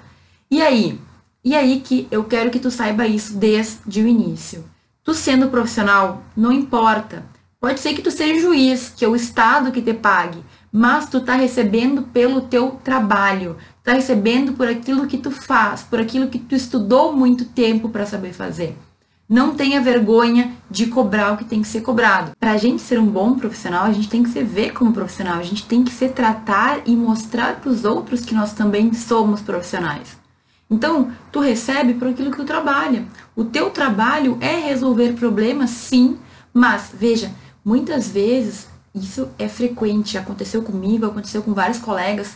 E 0.51 0.63
aí? 0.63 0.99
E 1.45 1.55
aí 1.55 1.81
que 1.81 2.09
eu 2.11 2.25
quero 2.25 2.51
que 2.51 2.59
tu 2.59 2.71
saiba 2.71 3.07
isso 3.07 3.37
desde 3.37 4.01
o 4.01 4.09
início. 4.09 4.65
Tu 5.05 5.13
sendo 5.13 5.51
profissional, 5.51 6.23
não 6.35 6.51
importa. 6.51 7.23
Pode 7.61 7.81
ser 7.81 7.93
que 7.93 8.01
tu 8.01 8.11
seja 8.11 8.41
juiz, 8.41 8.91
que 8.97 9.05
é 9.05 9.09
o 9.09 9.15
Estado 9.15 9.71
que 9.71 9.83
te 9.83 9.93
pague, 9.93 10.43
mas 10.73 11.07
tu 11.07 11.21
tá 11.21 11.35
recebendo 11.35 12.05
pelo 12.05 12.41
teu 12.41 12.81
trabalho, 12.83 13.59
tá 13.85 13.93
recebendo 13.93 14.55
por 14.55 14.67
aquilo 14.67 15.07
que 15.07 15.19
tu 15.19 15.31
faz, 15.31 15.83
por 15.83 16.01
aquilo 16.01 16.29
que 16.29 16.39
tu 16.39 16.55
estudou 16.55 17.13
muito 17.13 17.45
tempo 17.45 17.91
para 17.91 18.07
saber 18.07 18.33
fazer. 18.33 18.75
Não 19.29 19.55
tenha 19.55 19.81
vergonha 19.81 20.53
de 20.71 20.87
cobrar 20.87 21.33
o 21.33 21.37
que 21.37 21.45
tem 21.45 21.61
que 21.61 21.69
ser 21.69 21.83
cobrado. 21.83 22.33
Para 22.41 22.53
a 22.53 22.57
gente 22.57 22.81
ser 22.81 22.99
um 22.99 23.07
bom 23.07 23.35
profissional, 23.35 23.85
a 23.85 23.93
gente 23.93 24.09
tem 24.09 24.23
que 24.23 24.31
se 24.31 24.43
ver 24.43 24.73
como 24.73 24.93
profissional, 24.93 25.39
a 25.39 25.43
gente 25.43 25.67
tem 25.67 25.85
que 25.85 25.93
se 25.93 26.09
tratar 26.09 26.81
e 26.87 26.97
mostrar 26.97 27.57
para 27.57 27.71
os 27.71 27.85
outros 27.85 28.25
que 28.25 28.35
nós 28.35 28.53
também 28.53 28.93
somos 28.95 29.43
profissionais. 29.43 30.17
Então, 30.71 31.11
tu 31.31 31.41
recebe 31.41 31.95
por 31.95 32.09
aquilo 32.09 32.31
que 32.31 32.37
tu 32.37 32.45
trabalha. 32.45 33.07
O 33.37 33.45
teu 33.45 33.71
trabalho 33.71 34.39
é 34.41 34.57
resolver 34.57 35.13
problemas, 35.13 35.71
sim, 35.71 36.19
mas 36.53 36.91
veja, 36.93 37.31
Muitas 37.69 38.09
vezes, 38.09 38.67
isso 38.95 39.29
é 39.39 39.47
frequente, 39.47 40.17
aconteceu 40.17 40.63
comigo, 40.63 41.05
aconteceu 41.05 41.43
com 41.43 41.53
vários 41.53 41.79
colegas. 41.79 42.35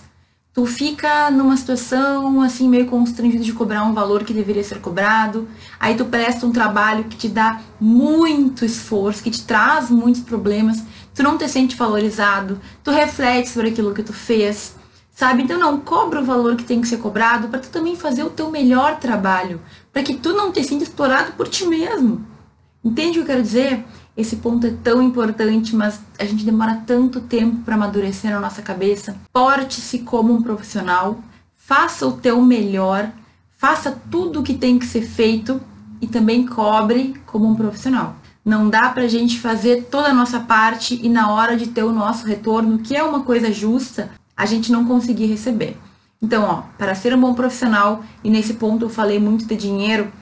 Tu 0.55 0.67
fica 0.67 1.31
numa 1.31 1.57
situação 1.57 2.43
assim 2.43 2.69
meio 2.69 2.87
constrangido 2.87 3.43
de 3.43 3.55
cobrar 3.55 3.85
um 3.85 3.95
valor 3.95 4.23
que 4.23 4.35
deveria 4.35 4.63
ser 4.63 4.81
cobrado. 4.81 5.49
Aí 5.81 5.95
tu 5.95 6.05
presta 6.05 6.47
um 6.47 6.53
trabalho 6.53 7.05
que 7.05 7.17
te 7.17 7.29
dá 7.29 7.61
muito 7.81 8.65
esforço, 8.65 9.23
que 9.23 9.31
te 9.31 9.45
traz 9.45 9.89
muitos 9.89 10.21
problemas. 10.21 10.83
Tu 11.15 11.23
não 11.23 11.39
te 11.39 11.49
sente 11.49 11.75
valorizado. 11.75 12.61
Tu 12.85 12.91
reflete 12.91 13.49
sobre 13.49 13.71
aquilo 13.71 13.95
que 13.95 14.03
tu 14.03 14.13
fez 14.13 14.75
sabe? 15.15 15.43
Então 15.43 15.59
não 15.59 15.79
cobra 15.79 16.21
o 16.21 16.25
valor 16.25 16.57
que 16.57 16.65
tem 16.65 16.81
que 16.81 16.89
ser 16.89 16.97
cobrado 16.97 17.49
para 17.49 17.61
tu 17.61 17.69
também 17.69 17.95
fazer 17.95 18.25
o 18.25 18.31
teu 18.31 18.51
melhor 18.51 18.99
trabalho, 18.99 19.61
para 19.93 20.03
que 20.03 20.15
tu 20.15 20.33
não 20.33 20.51
te 20.51 20.65
sinta 20.65 20.85
explorado 20.85 21.33
por 21.33 21.49
ti 21.49 21.67
mesmo. 21.67 22.27
Entende 22.85 23.11
o 23.11 23.13
que 23.13 23.21
eu 23.21 23.27
quero 23.27 23.43
dizer? 23.43 23.85
Esse 24.17 24.37
ponto 24.37 24.67
é 24.67 24.75
tão 24.83 25.03
importante, 25.03 25.75
mas 25.75 26.01
a 26.19 26.25
gente 26.25 26.45
demora 26.45 26.83
tanto 26.87 27.21
tempo 27.21 27.63
para 27.65 27.75
amadurecer 27.75 28.31
na 28.31 28.41
nossa 28.41 28.61
cabeça. 28.61 29.17
Porte-se 29.33 30.01
como 30.01 30.35
um 30.35 30.43
profissional, 30.43 31.19
faça 31.57 32.07
o 32.07 32.13
teu 32.13 32.41
melhor, 32.43 33.11
faça 33.57 33.91
tudo 34.11 34.41
o 34.41 34.43
que 34.43 34.55
tem 34.55 34.79
que 34.79 34.87
ser 34.87 35.03
feito 35.03 35.61
e 36.01 36.07
também 36.07 36.47
cobre 36.47 37.15
como 37.25 37.49
um 37.49 37.55
profissional. 37.55 38.17
Não 38.45 38.69
dá 38.69 38.91
pra 38.91 39.07
gente 39.07 39.39
fazer 39.39 39.85
toda 39.85 40.09
a 40.09 40.15
nossa 40.15 40.41
parte 40.41 41.01
e 41.03 41.09
na 41.09 41.31
hora 41.31 41.57
de 41.57 41.69
ter 41.69 41.85
o 41.85 41.93
nosso 41.93 42.27
retorno, 42.27 42.79
que 42.79 42.95
é 42.95 43.03
uma 43.03 43.21
coisa 43.21 43.53
justa, 43.53 44.11
a 44.37 44.45
gente 44.45 44.73
não 44.73 44.85
conseguir 44.85 45.27
receber. 45.27 45.79
Então, 46.21 46.45
ó, 46.45 46.63
para 46.77 46.95
ser 46.95 47.15
um 47.15 47.21
bom 47.21 47.35
profissional, 47.35 48.05
e 48.23 48.29
nesse 48.29 48.55
ponto 48.55 48.85
eu 48.85 48.91
falei 48.91 49.19
muito 49.19 49.47
de 49.47 49.57
dinheiro, 49.57 50.13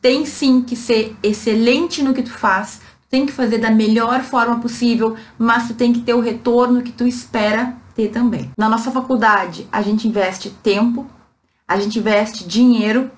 tem 0.00 0.24
sim 0.24 0.62
que 0.62 0.76
ser 0.76 1.16
excelente 1.22 2.02
no 2.02 2.14
que 2.14 2.22
tu 2.22 2.32
faz, 2.32 2.80
tem 3.10 3.26
que 3.26 3.32
fazer 3.32 3.58
da 3.58 3.70
melhor 3.70 4.22
forma 4.22 4.60
possível, 4.60 5.16
mas 5.36 5.66
tu 5.66 5.74
tem 5.74 5.92
que 5.92 6.00
ter 6.00 6.14
o 6.14 6.20
retorno 6.20 6.82
que 6.82 6.92
tu 6.92 7.06
espera 7.06 7.74
ter 7.94 8.08
também. 8.08 8.50
Na 8.56 8.68
nossa 8.68 8.90
faculdade, 8.92 9.66
a 9.72 9.82
gente 9.82 10.06
investe 10.06 10.50
tempo, 10.62 11.04
a 11.66 11.78
gente 11.78 11.98
investe 11.98 12.46
dinheiro, 12.46 13.10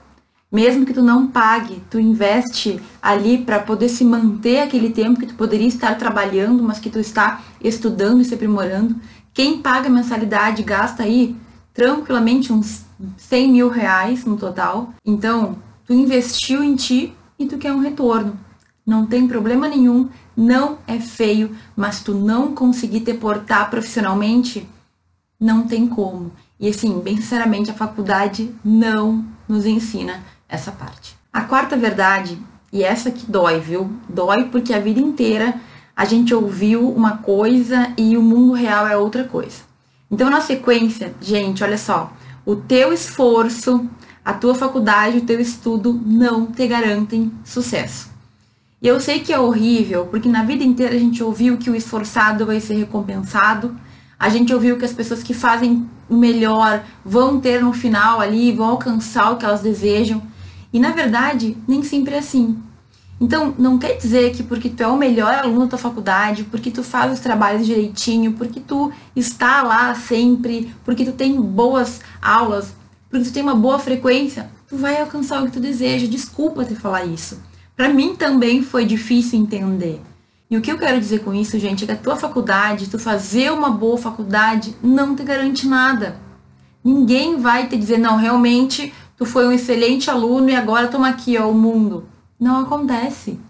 mesmo 0.51 0.87
que 0.87 0.95
tu 0.95 1.03
não 1.03 1.27
pague, 1.27 1.83
tu 1.91 2.01
investe 2.01 2.81
ali 3.01 3.39
para 3.39 3.59
poder 3.59 3.89
se 3.91 4.05
manter 4.05 4.61
aquele 4.61 4.91
tempo 4.91 5.21
que 5.21 5.27
tu 5.27 5.35
poderia 5.35 5.69
estar 5.69 5.97
trabalhando, 5.97 6.63
mas 6.63 6.79
que 6.79 6.91
tu 6.91 6.99
está 6.99 7.43
estudando 7.63 8.23
e 8.23 8.25
se 8.25 8.35
aprimorando. 8.35 8.97
Quem 9.35 9.59
paga 9.59 9.89
mensalidade 9.89 10.63
gasta 10.63 11.03
aí 11.03 11.37
tranquilamente 11.75 12.53
uns 12.53 12.85
100 13.17 13.53
mil 13.53 13.69
reais 13.69 14.25
no 14.25 14.37
total. 14.37 14.93
Então, 15.05 15.57
tu 15.87 15.93
investiu 15.93 16.63
em 16.63 16.77
ti 16.77 17.15
e 17.39 17.47
tu 17.47 17.59
quer 17.59 17.73
um 17.73 17.81
retorno. 17.81 18.39
Não 18.93 19.07
tem 19.07 19.27
problema 19.27 19.67
nenhum, 19.67 20.11
não 20.37 20.77
é 20.87 21.01
feio, 21.01 21.57
mas 21.75 22.03
tu 22.03 22.13
não 22.13 22.55
conseguir 22.55 23.01
te 23.01 23.15
portar 23.15 23.71
profissionalmente, 23.71 24.69
não 25.41 25.67
tem 25.67 25.87
como. 25.87 26.31
E 26.61 26.69
assim, 26.69 27.01
bem 27.01 27.17
sinceramente, 27.17 27.71
a 27.71 27.75
faculdade 27.75 28.55
não 28.63 29.25
nos 29.49 29.65
ensina 29.65 30.23
essa 30.47 30.71
parte. 30.71 31.17
A 31.33 31.41
quarta 31.41 31.75
verdade, 31.75 32.39
e 32.71 32.85
essa 32.85 33.11
que 33.11 33.25
dói, 33.25 33.61
viu? 33.61 33.91
Dói 34.11 34.45
porque 34.51 34.75
a 34.75 34.79
vida 34.79 35.01
inteira 35.01 35.55
a 35.97 36.05
gente 36.05 36.35
ouviu 36.35 36.87
uma 36.91 37.17
coisa 37.17 37.95
e 37.97 38.15
o 38.19 38.23
mundo 38.23 38.53
real 38.53 38.87
é 38.87 38.95
outra 38.95 39.25
coisa. 39.25 39.63
Então, 40.11 40.29
na 40.29 40.43
sequência, 40.43 41.15
gente, 41.19 41.65
olha 41.65 41.79
só, 41.79 42.13
o 42.45 42.57
teu 42.57 42.93
esforço, 42.93 43.89
a 44.23 44.35
tua 44.35 44.55
faculdade, 44.55 45.17
o 45.17 45.25
teu 45.25 45.41
estudo 45.41 45.99
não 46.05 46.45
te 46.45 46.67
garantem 46.69 47.33
sucesso. 47.43 48.12
E 48.83 48.89
eu 48.89 48.99
sei 48.99 49.21
que 49.21 49.33
é 49.33 49.39
horrível, 49.39 50.07
porque 50.07 50.29
na 50.29 50.43
vida 50.43 50.65
inteira 50.65 50.97
a 50.97 50.99
gente 50.99 51.23
ouviu 51.23 51.57
que 51.57 51.71
o 51.71 51.77
esforçado 51.77 52.45
vai 52.45 52.59
ser 52.59 52.75
recompensado, 52.75 53.77
a 54.19 54.29
gente 54.29 54.53
ouviu 54.53 54.77
que 54.77 54.85
as 54.85 54.93
pessoas 54.93 55.23
que 55.23 55.33
fazem 55.33 55.89
o 56.11 56.17
melhor 56.17 56.83
vão 57.05 57.41
ter 57.41 57.63
no 57.63 57.73
final 57.73 58.21
ali, 58.21 58.51
vão 58.51 58.71
alcançar 58.71 59.31
o 59.31 59.37
que 59.37 59.45
elas 59.45 59.61
desejam. 59.61 60.21
E 60.73 60.81
na 60.81 60.91
verdade, 60.91 61.57
nem 61.69 61.85
sempre 61.85 62.17
é 62.17 62.19
assim. 62.19 62.59
Então, 63.21 63.55
não 63.57 63.79
quer 63.79 63.99
dizer 63.99 64.33
que 64.33 64.43
porque 64.43 64.69
tu 64.69 64.83
é 64.83 64.89
o 64.89 64.97
melhor 64.97 65.33
aluno 65.33 65.61
da 65.61 65.69
tua 65.69 65.79
faculdade, 65.79 66.43
porque 66.43 66.69
tu 66.69 66.83
faz 66.83 67.13
os 67.13 67.21
trabalhos 67.21 67.65
direitinho, 67.65 68.33
porque 68.33 68.59
tu 68.59 68.91
está 69.15 69.63
lá 69.63 69.95
sempre, 69.95 70.75
porque 70.85 71.05
tu 71.05 71.13
tem 71.13 71.41
boas 71.41 72.01
aulas, 72.21 72.75
porque 73.09 73.27
tu 73.27 73.33
tem 73.33 73.45
uma 73.45 73.55
boa 73.55 73.79
frequência, 73.79 74.51
tu 74.69 74.77
vai 74.77 75.01
alcançar 75.01 75.41
o 75.41 75.47
que 75.47 75.53
tu 75.53 75.61
deseja. 75.61 76.09
Desculpa 76.09 76.65
te 76.65 76.75
falar 76.75 77.05
isso. 77.05 77.52
Para 77.77 77.89
mim 77.89 78.15
também 78.15 78.63
foi 78.63 78.85
difícil 78.85 79.39
entender. 79.39 80.01
E 80.51 80.57
o 80.57 80.61
que 80.61 80.71
eu 80.71 80.79
quero 80.79 81.01
dizer 81.01 81.21
com 81.21 81.33
isso, 81.33 81.59
gente, 81.59 81.85
é 81.85 81.87
que 81.87 81.93
a 81.93 81.97
tua 81.97 82.15
faculdade, 82.15 82.91
tu 82.91 82.99
fazer 82.99 83.51
uma 83.51 83.71
boa 83.71 83.97
faculdade, 83.97 84.77
não 84.83 85.17
te 85.17 85.23
garante 85.23 85.67
nada. 85.67 86.21
Ninguém 86.85 87.41
vai 87.41 87.67
te 87.67 87.77
dizer, 87.77 87.97
não, 87.97 88.19
realmente 88.19 88.93
tu 89.17 89.25
foi 89.25 89.47
um 89.47 89.53
excelente 89.53 90.11
aluno 90.11 90.51
e 90.51 90.55
agora 90.55 90.89
toma 90.89 91.09
aqui, 91.09 91.39
ó, 91.39 91.49
o 91.49 91.55
mundo. 91.55 92.07
Não 92.39 92.61
acontece. 92.61 93.41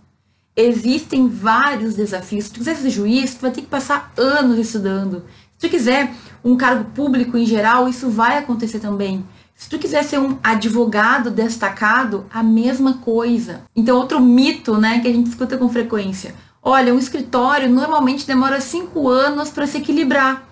Existem 0.55 1.29
vários 1.29 1.95
desafios. 1.95 2.45
Se 2.45 2.53
tu 2.53 2.59
quiser 2.59 2.77
ser 2.77 2.91
juiz, 2.91 3.35
tu 3.35 3.41
vai 3.41 3.51
ter 3.51 3.63
que 3.63 3.67
passar 3.67 4.13
anos 4.17 4.59
estudando. 4.59 5.25
Se 5.59 5.67
tu 5.67 5.71
quiser 5.71 6.15
um 6.45 6.57
cargo 6.57 6.85
público 6.91 7.37
em 7.37 7.47
geral, 7.47 7.89
isso 7.89 8.11
vai 8.11 8.39
acontecer 8.39 8.79
também. 8.79 9.25
Se 9.63 9.69
tu 9.69 9.79
quiser 9.79 10.03
ser 10.03 10.19
um 10.19 10.39
advogado 10.43 11.31
destacado, 11.31 12.27
a 12.33 12.43
mesma 12.43 12.95
coisa. 12.95 13.63
Então, 13.77 13.97
outro 13.97 14.21
mito, 14.21 14.77
né, 14.77 14.99
que 14.99 15.07
a 15.07 15.13
gente 15.13 15.29
escuta 15.29 15.57
com 15.57 15.69
frequência. 15.69 16.35
Olha, 16.61 16.93
um 16.93 16.99
escritório 16.99 17.71
normalmente 17.71 18.27
demora 18.27 18.61
cinco 18.61 19.09
anos 19.09 19.51
para 19.51 19.69
se 19.69 19.79
equilibrar. 19.79 20.43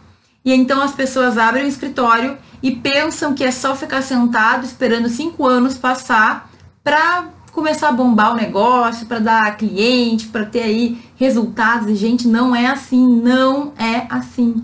E 0.45 0.55
então 0.55 0.81
as 0.81 0.93
pessoas 0.93 1.37
abrem 1.37 1.65
o 1.65 1.69
escritório 1.69 2.39
e 2.63 2.71
pensam 2.71 3.35
que 3.35 3.43
é 3.43 3.51
só 3.51 3.75
ficar 3.75 4.01
sentado 4.01 4.65
esperando 4.65 5.09
cinco 5.09 5.45
anos 5.45 5.77
passar 5.77 6.49
para 6.85 7.31
começar 7.51 7.89
a 7.89 7.93
bombar 7.93 8.33
o 8.33 8.37
negócio, 8.37 9.07
para 9.07 9.19
dar 9.19 9.57
cliente, 9.57 10.29
para 10.29 10.47
ter 10.47 10.63
aí 10.63 11.03
resultados. 11.17 11.89
E, 11.89 11.97
gente, 11.97 12.29
não 12.29 12.55
é 12.55 12.69
assim, 12.69 13.09
não 13.21 13.73
é 13.77 14.07
assim. 14.09 14.63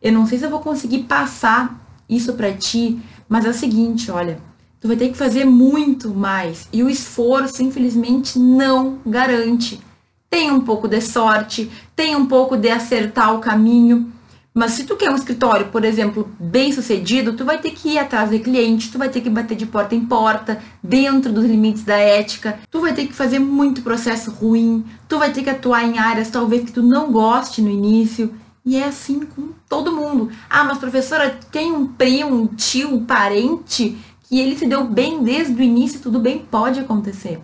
Eu 0.00 0.14
não 0.14 0.26
sei 0.26 0.38
se 0.38 0.46
eu 0.46 0.50
vou 0.50 0.60
conseguir 0.60 1.00
passar 1.00 1.78
isso 2.08 2.32
para 2.34 2.52
ti, 2.52 3.00
mas 3.28 3.44
é 3.44 3.48
o 3.48 3.54
seguinte, 3.54 4.10
olha, 4.10 4.38
tu 4.80 4.88
vai 4.88 4.96
ter 4.96 5.08
que 5.10 5.16
fazer 5.16 5.44
muito 5.44 6.10
mais 6.10 6.68
e 6.72 6.82
o 6.82 6.90
esforço, 6.90 7.62
infelizmente, 7.62 8.38
não 8.38 8.98
garante. 9.06 9.80
Tem 10.28 10.50
um 10.50 10.60
pouco 10.60 10.88
de 10.88 11.00
sorte, 11.00 11.70
tem 11.94 12.16
um 12.16 12.26
pouco 12.26 12.56
de 12.56 12.68
acertar 12.70 13.34
o 13.34 13.38
caminho, 13.38 14.12
mas 14.54 14.72
se 14.72 14.84
tu 14.84 14.96
quer 14.96 15.10
um 15.10 15.14
escritório, 15.14 15.68
por 15.68 15.82
exemplo, 15.82 16.30
bem 16.38 16.70
sucedido, 16.72 17.32
tu 17.32 17.42
vai 17.42 17.58
ter 17.58 17.70
que 17.70 17.90
ir 17.90 17.98
atrás 17.98 18.28
de 18.28 18.38
cliente, 18.38 18.92
tu 18.92 18.98
vai 18.98 19.08
ter 19.08 19.22
que 19.22 19.30
bater 19.30 19.56
de 19.56 19.64
porta 19.64 19.94
em 19.94 20.04
porta, 20.04 20.60
dentro 20.82 21.32
dos 21.32 21.44
limites 21.46 21.84
da 21.84 21.96
ética, 21.96 22.58
tu 22.70 22.80
vai 22.80 22.92
ter 22.92 23.06
que 23.06 23.14
fazer 23.14 23.38
muito 23.38 23.80
processo 23.80 24.30
ruim, 24.30 24.84
tu 25.08 25.18
vai 25.18 25.32
ter 25.32 25.42
que 25.42 25.48
atuar 25.48 25.84
em 25.84 25.98
áreas 25.98 26.28
talvez 26.28 26.64
que 26.64 26.72
tu 26.72 26.82
não 26.82 27.10
goste 27.10 27.62
no 27.62 27.70
início. 27.70 28.34
E 28.64 28.76
é 28.76 28.84
assim 28.84 29.20
com 29.20 29.48
todo 29.68 29.92
mundo. 29.92 30.30
Ah, 30.48 30.64
mas 30.64 30.78
professora, 30.78 31.38
tem 31.50 31.72
um 31.72 31.86
primo, 31.86 32.34
um 32.34 32.46
tio, 32.46 32.94
um 32.94 33.04
parente 33.04 33.98
que 34.22 34.38
ele 34.38 34.56
se 34.56 34.66
deu 34.66 34.84
bem 34.84 35.22
desde 35.22 35.52
o 35.52 35.62
início, 35.62 36.00
tudo 36.00 36.20
bem, 36.20 36.46
pode 36.50 36.80
acontecer. 36.80 37.40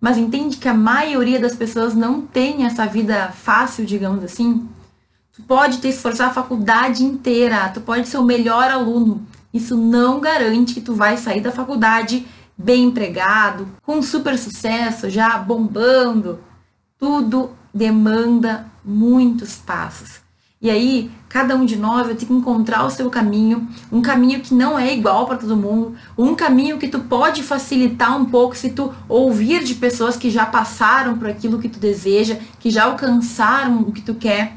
Mas 0.00 0.18
entende 0.18 0.56
que 0.56 0.68
a 0.68 0.74
maioria 0.74 1.38
das 1.38 1.54
pessoas 1.54 1.94
não 1.94 2.22
tem 2.22 2.64
essa 2.64 2.86
vida 2.86 3.32
fácil, 3.32 3.84
digamos 3.84 4.24
assim? 4.24 4.68
Tu 5.32 5.42
pode 5.42 5.78
ter 5.78 5.88
esforçado 5.88 6.30
a 6.30 6.34
faculdade 6.34 7.04
inteira, 7.04 7.68
tu 7.68 7.80
pode 7.80 8.08
ser 8.08 8.16
o 8.16 8.24
melhor 8.24 8.70
aluno. 8.70 9.26
Isso 9.52 9.76
não 9.76 10.20
garante 10.20 10.74
que 10.74 10.80
tu 10.80 10.94
vai 10.94 11.16
sair 11.16 11.40
da 11.40 11.52
faculdade 11.52 12.26
bem 12.56 12.84
empregado, 12.84 13.68
com 13.82 14.00
super 14.00 14.38
sucesso, 14.38 15.10
já 15.10 15.36
bombando. 15.38 16.40
Tudo 16.98 17.50
demanda 17.72 18.66
muitos 18.84 19.56
passos. 19.56 20.25
E 20.60 20.70
aí, 20.70 21.10
cada 21.28 21.54
um 21.54 21.66
de 21.66 21.76
nós 21.76 22.06
vai 22.06 22.14
ter 22.14 22.24
que 22.24 22.32
encontrar 22.32 22.84
o 22.84 22.90
seu 22.90 23.10
caminho, 23.10 23.68
um 23.92 24.00
caminho 24.00 24.40
que 24.40 24.54
não 24.54 24.78
é 24.78 24.94
igual 24.94 25.26
para 25.26 25.36
todo 25.36 25.54
mundo, 25.54 25.94
um 26.16 26.34
caminho 26.34 26.78
que 26.78 26.88
tu 26.88 27.00
pode 27.00 27.42
facilitar 27.42 28.16
um 28.18 28.24
pouco 28.24 28.56
se 28.56 28.70
tu 28.70 28.90
ouvir 29.06 29.62
de 29.62 29.74
pessoas 29.74 30.16
que 30.16 30.30
já 30.30 30.46
passaram 30.46 31.18
por 31.18 31.28
aquilo 31.28 31.58
que 31.58 31.68
tu 31.68 31.78
deseja, 31.78 32.38
que 32.58 32.70
já 32.70 32.84
alcançaram 32.84 33.80
o 33.80 33.92
que 33.92 34.00
tu 34.00 34.14
quer. 34.14 34.56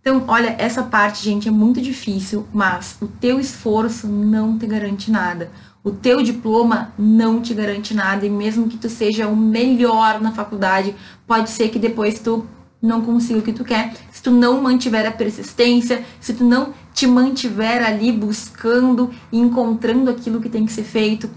Então, 0.00 0.24
olha, 0.26 0.56
essa 0.58 0.82
parte, 0.82 1.22
gente, 1.22 1.48
é 1.48 1.50
muito 1.50 1.82
difícil, 1.82 2.48
mas 2.50 2.96
o 3.02 3.06
teu 3.06 3.38
esforço 3.38 4.06
não 4.08 4.56
te 4.56 4.66
garante 4.66 5.10
nada. 5.10 5.50
O 5.84 5.90
teu 5.90 6.22
diploma 6.22 6.92
não 6.98 7.42
te 7.42 7.52
garante 7.52 7.92
nada 7.92 8.24
e 8.24 8.30
mesmo 8.30 8.68
que 8.68 8.78
tu 8.78 8.88
seja 8.88 9.28
o 9.28 9.36
melhor 9.36 10.18
na 10.18 10.32
faculdade, 10.32 10.94
pode 11.26 11.50
ser 11.50 11.68
que 11.68 11.78
depois 11.78 12.18
tu 12.18 12.46
não 12.82 13.00
consiga 13.02 13.38
o 13.38 13.42
que 13.42 13.52
tu 13.52 13.64
quer. 13.64 13.94
Se 14.10 14.22
tu 14.22 14.30
não 14.30 14.60
mantiver 14.60 15.06
a 15.06 15.12
persistência, 15.12 16.04
se 16.20 16.32
tu 16.32 16.44
não 16.44 16.72
te 16.94 17.06
mantiver 17.06 17.84
ali 17.84 18.12
buscando 18.12 19.10
e 19.30 19.38
encontrando 19.38 20.10
aquilo 20.10 20.40
que 20.40 20.48
tem 20.48 20.64
que 20.64 20.72
ser 20.72 20.84
feito. 20.84 21.30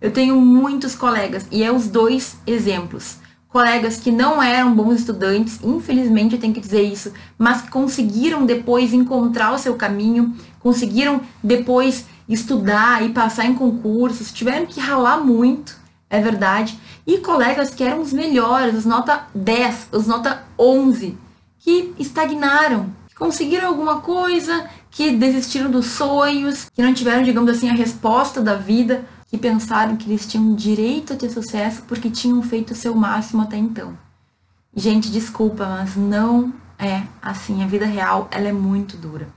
Eu 0.00 0.10
tenho 0.10 0.40
muitos 0.40 0.94
colegas 0.94 1.46
e 1.50 1.62
é 1.62 1.70
os 1.70 1.88
dois 1.88 2.38
exemplos 2.46 3.18
colegas 3.50 3.96
que 3.96 4.12
não 4.12 4.40
eram 4.40 4.72
bons 4.72 5.00
estudantes, 5.00 5.58
infelizmente 5.62 6.34
eu 6.34 6.40
tenho 6.40 6.54
que 6.54 6.60
dizer 6.60 6.82
isso, 6.82 7.12
mas 7.36 7.62
que 7.62 7.70
conseguiram 7.70 8.46
depois 8.46 8.92
encontrar 8.92 9.52
o 9.52 9.58
seu 9.58 9.74
caminho, 9.74 10.34
conseguiram 10.60 11.20
depois 11.42 12.06
estudar 12.28 13.04
e 13.04 13.08
passar 13.08 13.46
em 13.46 13.54
concursos, 13.54 14.32
tiveram 14.32 14.66
que 14.66 14.78
ralar 14.78 15.18
muito, 15.24 15.76
é 16.10 16.20
verdade, 16.20 16.78
e 17.06 17.18
colegas 17.18 17.72
que 17.72 17.84
eram 17.84 18.00
os 18.00 18.12
melhores, 18.12 18.74
os 18.74 18.84
nota 18.84 19.28
10, 19.34 19.88
os 19.92 20.06
nota 20.06 20.42
11, 20.58 21.16
que 21.60 21.94
estagnaram, 21.98 22.92
conseguiram 23.16 23.68
alguma 23.68 24.00
coisa, 24.00 24.68
que 24.90 25.12
desistiram 25.12 25.70
dos 25.70 25.86
sonhos, 25.86 26.68
que 26.74 26.82
não 26.82 26.92
tiveram, 26.92 27.22
digamos 27.22 27.50
assim, 27.50 27.70
a 27.70 27.74
resposta 27.74 28.42
da 28.42 28.56
vida, 28.56 29.04
que 29.28 29.38
pensaram 29.38 29.96
que 29.96 30.10
eles 30.10 30.26
tinham 30.26 30.54
direito 30.54 31.12
a 31.12 31.16
ter 31.16 31.30
sucesso 31.30 31.82
porque 31.86 32.10
tinham 32.10 32.42
feito 32.42 32.72
o 32.72 32.76
seu 32.76 32.94
máximo 32.94 33.42
até 33.42 33.56
então. 33.56 33.96
Gente, 34.74 35.10
desculpa, 35.10 35.66
mas 35.66 35.94
não 35.94 36.52
é 36.76 37.02
assim. 37.22 37.62
A 37.62 37.66
vida 37.66 37.86
real, 37.86 38.28
ela 38.32 38.48
é 38.48 38.52
muito 38.52 38.96
dura. 38.96 39.28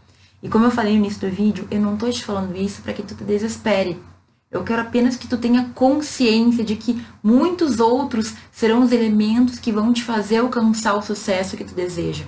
E 0.41 0.49
como 0.49 0.65
eu 0.65 0.71
falei 0.71 0.93
no 0.93 1.05
início 1.05 1.21
do 1.21 1.35
vídeo, 1.35 1.67
eu 1.69 1.79
não 1.79 1.95
tô 1.95 2.09
te 2.09 2.25
falando 2.25 2.55
isso 2.55 2.81
para 2.81 2.93
que 2.93 3.03
tu 3.03 3.13
te 3.13 3.23
desespere. 3.23 4.01
Eu 4.53 4.63
quero 4.63 4.83
apenas 4.83 5.15
que 5.15 5.27
tu 5.27 5.35
tenha 5.35 5.71
consciência 5.73 6.63
de 6.63 6.75
que 6.75 7.03
muitos 7.23 7.79
outros 7.79 8.35
serão 8.51 8.83
os 8.83 8.91
elementos 8.91 9.57
que 9.57 9.71
vão 9.71 9.91
te 9.91 10.03
fazer 10.03 10.37
alcançar 10.37 10.93
o 10.93 11.01
sucesso 11.01 11.57
que 11.57 11.63
tu 11.63 11.73
deseja. 11.73 12.23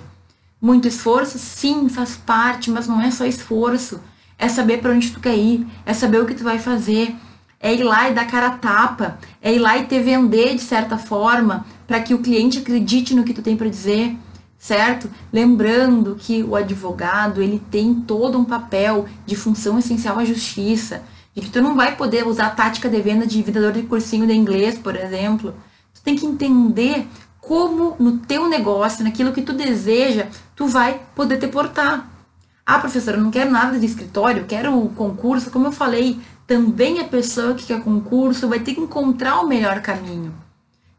Muito 0.60 0.88
esforço, 0.88 1.38
sim, 1.38 1.88
faz 1.88 2.16
parte, 2.16 2.68
mas 2.68 2.88
não 2.88 3.00
é 3.00 3.12
só 3.12 3.24
esforço. 3.24 4.00
É 4.36 4.48
saber 4.48 4.78
para 4.78 4.92
onde 4.92 5.12
tu 5.12 5.20
quer 5.20 5.36
ir, 5.36 5.64
é 5.86 5.94
saber 5.94 6.20
o 6.20 6.26
que 6.26 6.34
tu 6.34 6.42
vai 6.42 6.58
fazer, 6.58 7.14
é 7.60 7.72
ir 7.72 7.84
lá 7.84 8.10
e 8.10 8.14
dar 8.14 8.26
cara 8.26 8.48
a 8.48 8.58
tapa, 8.58 9.18
é 9.40 9.54
ir 9.54 9.60
lá 9.60 9.78
e 9.78 9.86
te 9.86 9.98
vender 10.00 10.56
de 10.56 10.62
certa 10.62 10.98
forma 10.98 11.64
para 11.86 12.00
que 12.00 12.12
o 12.12 12.18
cliente 12.18 12.58
acredite 12.58 13.14
no 13.14 13.22
que 13.22 13.32
tu 13.32 13.40
tem 13.40 13.56
para 13.56 13.68
dizer, 13.68 14.16
certo? 14.58 15.08
Lembrando 15.32 16.16
que 16.18 16.42
o 16.42 16.56
advogado, 16.56 17.40
ele 17.40 17.62
tem 17.70 17.94
todo 17.94 18.36
um 18.36 18.44
papel 18.44 19.06
de 19.24 19.36
função 19.36 19.78
essencial 19.78 20.18
à 20.18 20.24
justiça, 20.24 21.04
que 21.40 21.50
tu 21.50 21.60
não 21.60 21.76
vai 21.76 21.94
poder 21.96 22.26
usar 22.26 22.46
a 22.46 22.50
tática 22.50 22.88
de 22.88 23.00
venda 23.00 23.26
de 23.26 23.42
vendedor 23.42 23.72
de 23.72 23.82
cursinho 23.82 24.26
de 24.26 24.32
inglês, 24.32 24.78
por 24.78 24.96
exemplo. 24.96 25.54
Tu 25.94 26.00
tem 26.02 26.16
que 26.16 26.24
entender 26.24 27.06
como 27.40 27.94
no 27.98 28.18
teu 28.18 28.48
negócio, 28.48 29.04
naquilo 29.04 29.32
que 29.32 29.42
tu 29.42 29.52
deseja, 29.52 30.26
tu 30.54 30.66
vai 30.66 31.00
poder 31.14 31.38
te 31.38 31.46
portar. 31.46 32.10
Ah, 32.64 32.78
professora, 32.78 33.16
eu 33.16 33.22
não 33.22 33.30
quero 33.30 33.50
nada 33.50 33.78
de 33.78 33.86
escritório, 33.86 34.42
eu 34.42 34.46
quero 34.46 34.92
concurso. 34.96 35.50
Como 35.50 35.66
eu 35.66 35.72
falei, 35.72 36.18
também 36.46 36.98
a 37.00 37.04
pessoa 37.04 37.54
que 37.54 37.66
quer 37.66 37.82
concurso 37.82 38.48
vai 38.48 38.60
ter 38.60 38.74
que 38.74 38.80
encontrar 38.80 39.40
o 39.40 39.46
melhor 39.46 39.80
caminho. 39.82 40.34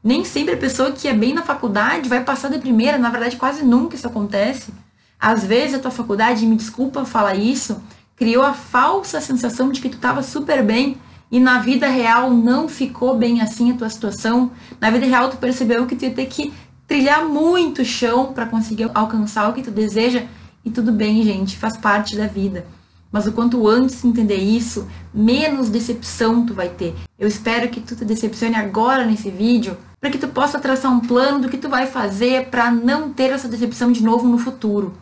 Nem 0.03 0.23
sempre 0.23 0.53
a 0.53 0.57
pessoa 0.57 0.91
que 0.91 1.07
é 1.07 1.13
bem 1.13 1.33
na 1.33 1.41
faculdade 1.41 2.07
vai 2.07 2.23
passar 2.23 2.49
de 2.49 2.59
primeira, 2.59 2.97
na 2.97 3.09
verdade 3.09 3.35
quase 3.35 3.65
nunca 3.65 3.95
isso 3.95 4.07
acontece. 4.07 4.73
Às 5.19 5.43
vezes 5.43 5.75
a 5.75 5.79
tua 5.79 5.91
faculdade, 5.91 6.45
me 6.45 6.55
desculpa 6.55 7.03
falar 7.03 7.35
isso, 7.35 7.81
criou 8.17 8.43
a 8.43 8.53
falsa 8.53 9.21
sensação 9.21 9.71
de 9.71 9.79
que 9.79 9.87
tu 9.87 9.95
estava 9.95 10.21
super 10.21 10.63
bem 10.63 10.97
e 11.31 11.39
na 11.39 11.59
vida 11.59 11.87
real 11.87 12.31
não 12.31 12.67
ficou 12.67 13.15
bem 13.15 13.41
assim 13.41 13.71
a 13.71 13.75
tua 13.75 13.89
situação. 13.89 14.51
Na 14.81 14.89
vida 14.89 15.05
real 15.05 15.29
tu 15.29 15.37
percebeu 15.37 15.85
que 15.85 15.95
tu 15.95 16.03
ia 16.03 16.11
ter 16.11 16.25
que 16.25 16.51
trilhar 16.87 17.23
muito 17.25 17.85
chão 17.85 18.33
para 18.33 18.47
conseguir 18.47 18.89
alcançar 18.93 19.47
o 19.49 19.53
que 19.53 19.61
tu 19.61 19.69
deseja 19.69 20.23
e 20.65 20.71
tudo 20.71 20.91
bem, 20.91 21.21
gente, 21.23 21.57
faz 21.57 21.77
parte 21.77 22.17
da 22.17 22.27
vida. 22.27 22.65
Mas 23.11 23.27
o 23.27 23.31
quanto 23.31 23.67
antes 23.67 24.03
entender 24.03 24.35
isso, 24.35 24.87
menos 25.13 25.69
decepção 25.69 26.45
tu 26.45 26.53
vai 26.53 26.69
ter. 26.69 26.95
Eu 27.17 27.27
espero 27.27 27.69
que 27.69 27.79
tu 27.79 27.95
te 27.95 28.03
decepcione 28.03 28.55
agora 28.55 29.05
nesse 29.05 29.29
vídeo, 29.29 29.77
para 29.99 30.09
que 30.09 30.17
tu 30.17 30.27
possa 30.27 30.59
traçar 30.59 30.91
um 30.91 30.99
plano 30.99 31.41
do 31.41 31.49
que 31.49 31.57
tu 31.57 31.69
vai 31.69 31.87
fazer 31.87 32.47
para 32.47 32.69
não 32.69 33.11
ter 33.11 33.31
essa 33.31 33.47
decepção 33.47 33.91
de 33.91 34.03
novo 34.03 34.27
no 34.27 34.37
futuro, 34.37 34.93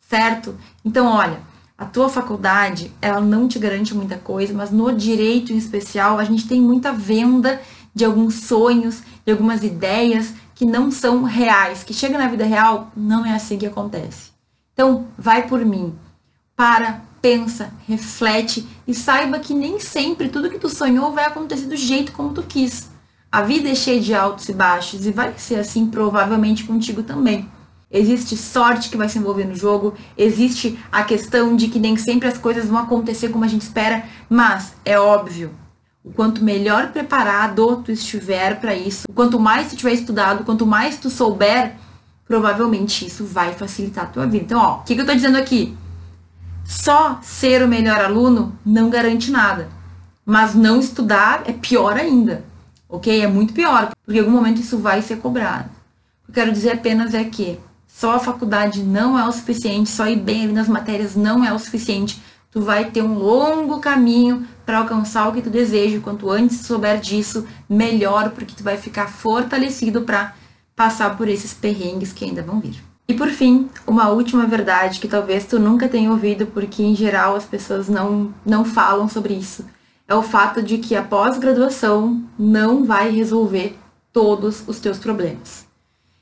certo? 0.00 0.56
Então, 0.84 1.06
olha, 1.06 1.38
a 1.80 1.86
tua 1.86 2.10
faculdade, 2.10 2.92
ela 3.00 3.22
não 3.22 3.48
te 3.48 3.58
garante 3.58 3.94
muita 3.94 4.18
coisa, 4.18 4.52
mas 4.52 4.70
no 4.70 4.92
direito 4.92 5.50
em 5.50 5.56
especial, 5.56 6.18
a 6.18 6.24
gente 6.24 6.46
tem 6.46 6.60
muita 6.60 6.92
venda 6.92 7.58
de 7.94 8.04
alguns 8.04 8.34
sonhos, 8.34 9.02
de 9.24 9.32
algumas 9.32 9.64
ideias 9.64 10.34
que 10.54 10.66
não 10.66 10.90
são 10.90 11.22
reais, 11.22 11.82
que 11.82 11.94
chega 11.94 12.18
na 12.18 12.28
vida 12.28 12.44
real, 12.44 12.92
não 12.94 13.24
é 13.24 13.34
assim 13.34 13.56
que 13.56 13.64
acontece. 13.64 14.30
Então, 14.74 15.06
vai 15.16 15.48
por 15.48 15.64
mim. 15.64 15.94
Para, 16.54 17.00
pensa, 17.22 17.72
reflete 17.88 18.68
e 18.86 18.92
saiba 18.92 19.38
que 19.38 19.54
nem 19.54 19.80
sempre 19.80 20.28
tudo 20.28 20.50
que 20.50 20.58
tu 20.58 20.68
sonhou 20.68 21.12
vai 21.12 21.24
acontecer 21.24 21.66
do 21.66 21.76
jeito 21.76 22.12
como 22.12 22.34
tu 22.34 22.42
quis. 22.42 22.90
A 23.32 23.40
vida 23.40 23.70
é 23.70 23.74
cheia 23.74 24.02
de 24.02 24.14
altos 24.14 24.50
e 24.50 24.52
baixos 24.52 25.06
e 25.06 25.12
vai 25.12 25.32
ser 25.38 25.58
assim 25.58 25.86
provavelmente 25.86 26.64
contigo 26.64 27.02
também. 27.02 27.48
Existe 27.90 28.36
sorte 28.36 28.88
que 28.88 28.96
vai 28.96 29.08
se 29.08 29.18
envolver 29.18 29.44
no 29.44 29.54
jogo, 29.54 29.94
existe 30.16 30.78
a 30.92 31.02
questão 31.02 31.56
de 31.56 31.68
que 31.68 31.78
nem 31.80 31.96
sempre 31.96 32.28
as 32.28 32.38
coisas 32.38 32.66
vão 32.66 32.78
acontecer 32.78 33.30
como 33.30 33.44
a 33.44 33.48
gente 33.48 33.62
espera, 33.62 34.04
mas 34.28 34.74
é 34.84 34.98
óbvio, 34.98 35.50
o 36.04 36.12
quanto 36.12 36.44
melhor 36.44 36.92
preparado 36.92 37.82
tu 37.84 37.90
estiver 37.90 38.60
para 38.60 38.74
isso, 38.74 39.06
o 39.08 39.12
quanto 39.12 39.40
mais 39.40 39.68
tu 39.68 39.76
tiver 39.76 39.92
estudado, 39.92 40.44
quanto 40.44 40.64
mais 40.64 40.98
tu 40.98 41.10
souber, 41.10 41.74
provavelmente 42.26 43.04
isso 43.04 43.24
vai 43.24 43.52
facilitar 43.54 44.04
a 44.04 44.08
tua 44.08 44.26
vida. 44.26 44.44
Então, 44.44 44.60
ó, 44.60 44.76
o 44.76 44.82
que, 44.84 44.94
que 44.94 45.00
eu 45.00 45.06
tô 45.06 45.12
dizendo 45.12 45.36
aqui? 45.36 45.76
Só 46.64 47.18
ser 47.20 47.60
o 47.60 47.68
melhor 47.68 48.00
aluno 48.00 48.56
não 48.64 48.88
garante 48.88 49.32
nada. 49.32 49.68
Mas 50.24 50.54
não 50.54 50.78
estudar 50.78 51.42
é 51.44 51.52
pior 51.52 51.96
ainda. 51.96 52.44
Ok? 52.88 53.20
É 53.20 53.26
muito 53.26 53.52
pior, 53.52 53.90
porque 54.04 54.18
em 54.18 54.22
algum 54.22 54.32
momento 54.32 54.60
isso 54.60 54.78
vai 54.78 55.02
ser 55.02 55.16
cobrado. 55.16 55.68
O 56.22 56.26
que 56.26 56.30
eu 56.30 56.34
quero 56.34 56.52
dizer 56.52 56.72
apenas 56.72 57.14
é 57.14 57.24
que 57.24 57.58
só 57.94 58.12
a 58.12 58.18
faculdade 58.18 58.82
não 58.82 59.18
é 59.18 59.28
o 59.28 59.32
suficiente, 59.32 59.90
só 59.90 60.06
ir 60.06 60.16
bem 60.16 60.44
ali 60.44 60.52
nas 60.52 60.68
matérias 60.68 61.14
não 61.14 61.44
é 61.44 61.52
o 61.52 61.58
suficiente. 61.58 62.20
Tu 62.50 62.60
vai 62.60 62.90
ter 62.90 63.02
um 63.02 63.14
longo 63.14 63.78
caminho 63.78 64.46
para 64.64 64.78
alcançar 64.78 65.28
o 65.28 65.32
que 65.32 65.42
tu 65.42 65.50
deseja. 65.50 66.00
Quanto 66.00 66.30
antes 66.30 66.66
souber 66.66 66.98
disso, 66.98 67.46
melhor, 67.68 68.30
porque 68.30 68.54
tu 68.56 68.64
vai 68.64 68.76
ficar 68.76 69.08
fortalecido 69.08 70.02
para 70.02 70.34
passar 70.74 71.16
por 71.16 71.28
esses 71.28 71.52
perrengues 71.52 72.12
que 72.12 72.24
ainda 72.24 72.42
vão 72.42 72.58
vir. 72.58 72.82
E 73.06 73.14
por 73.14 73.28
fim, 73.28 73.68
uma 73.86 74.08
última 74.08 74.46
verdade 74.46 75.00
que 75.00 75.08
talvez 75.08 75.44
tu 75.44 75.58
nunca 75.58 75.88
tenha 75.88 76.10
ouvido, 76.10 76.46
porque 76.46 76.82
em 76.82 76.94
geral 76.94 77.36
as 77.36 77.44
pessoas 77.44 77.88
não, 77.88 78.32
não 78.46 78.64
falam 78.64 79.08
sobre 79.08 79.34
isso, 79.34 79.64
é 80.06 80.14
o 80.14 80.22
fato 80.22 80.62
de 80.62 80.78
que 80.78 80.96
a 80.96 81.02
pós-graduação 81.02 82.22
não 82.38 82.84
vai 82.84 83.10
resolver 83.10 83.76
todos 84.12 84.62
os 84.66 84.80
teus 84.80 84.98
problemas. 84.98 85.69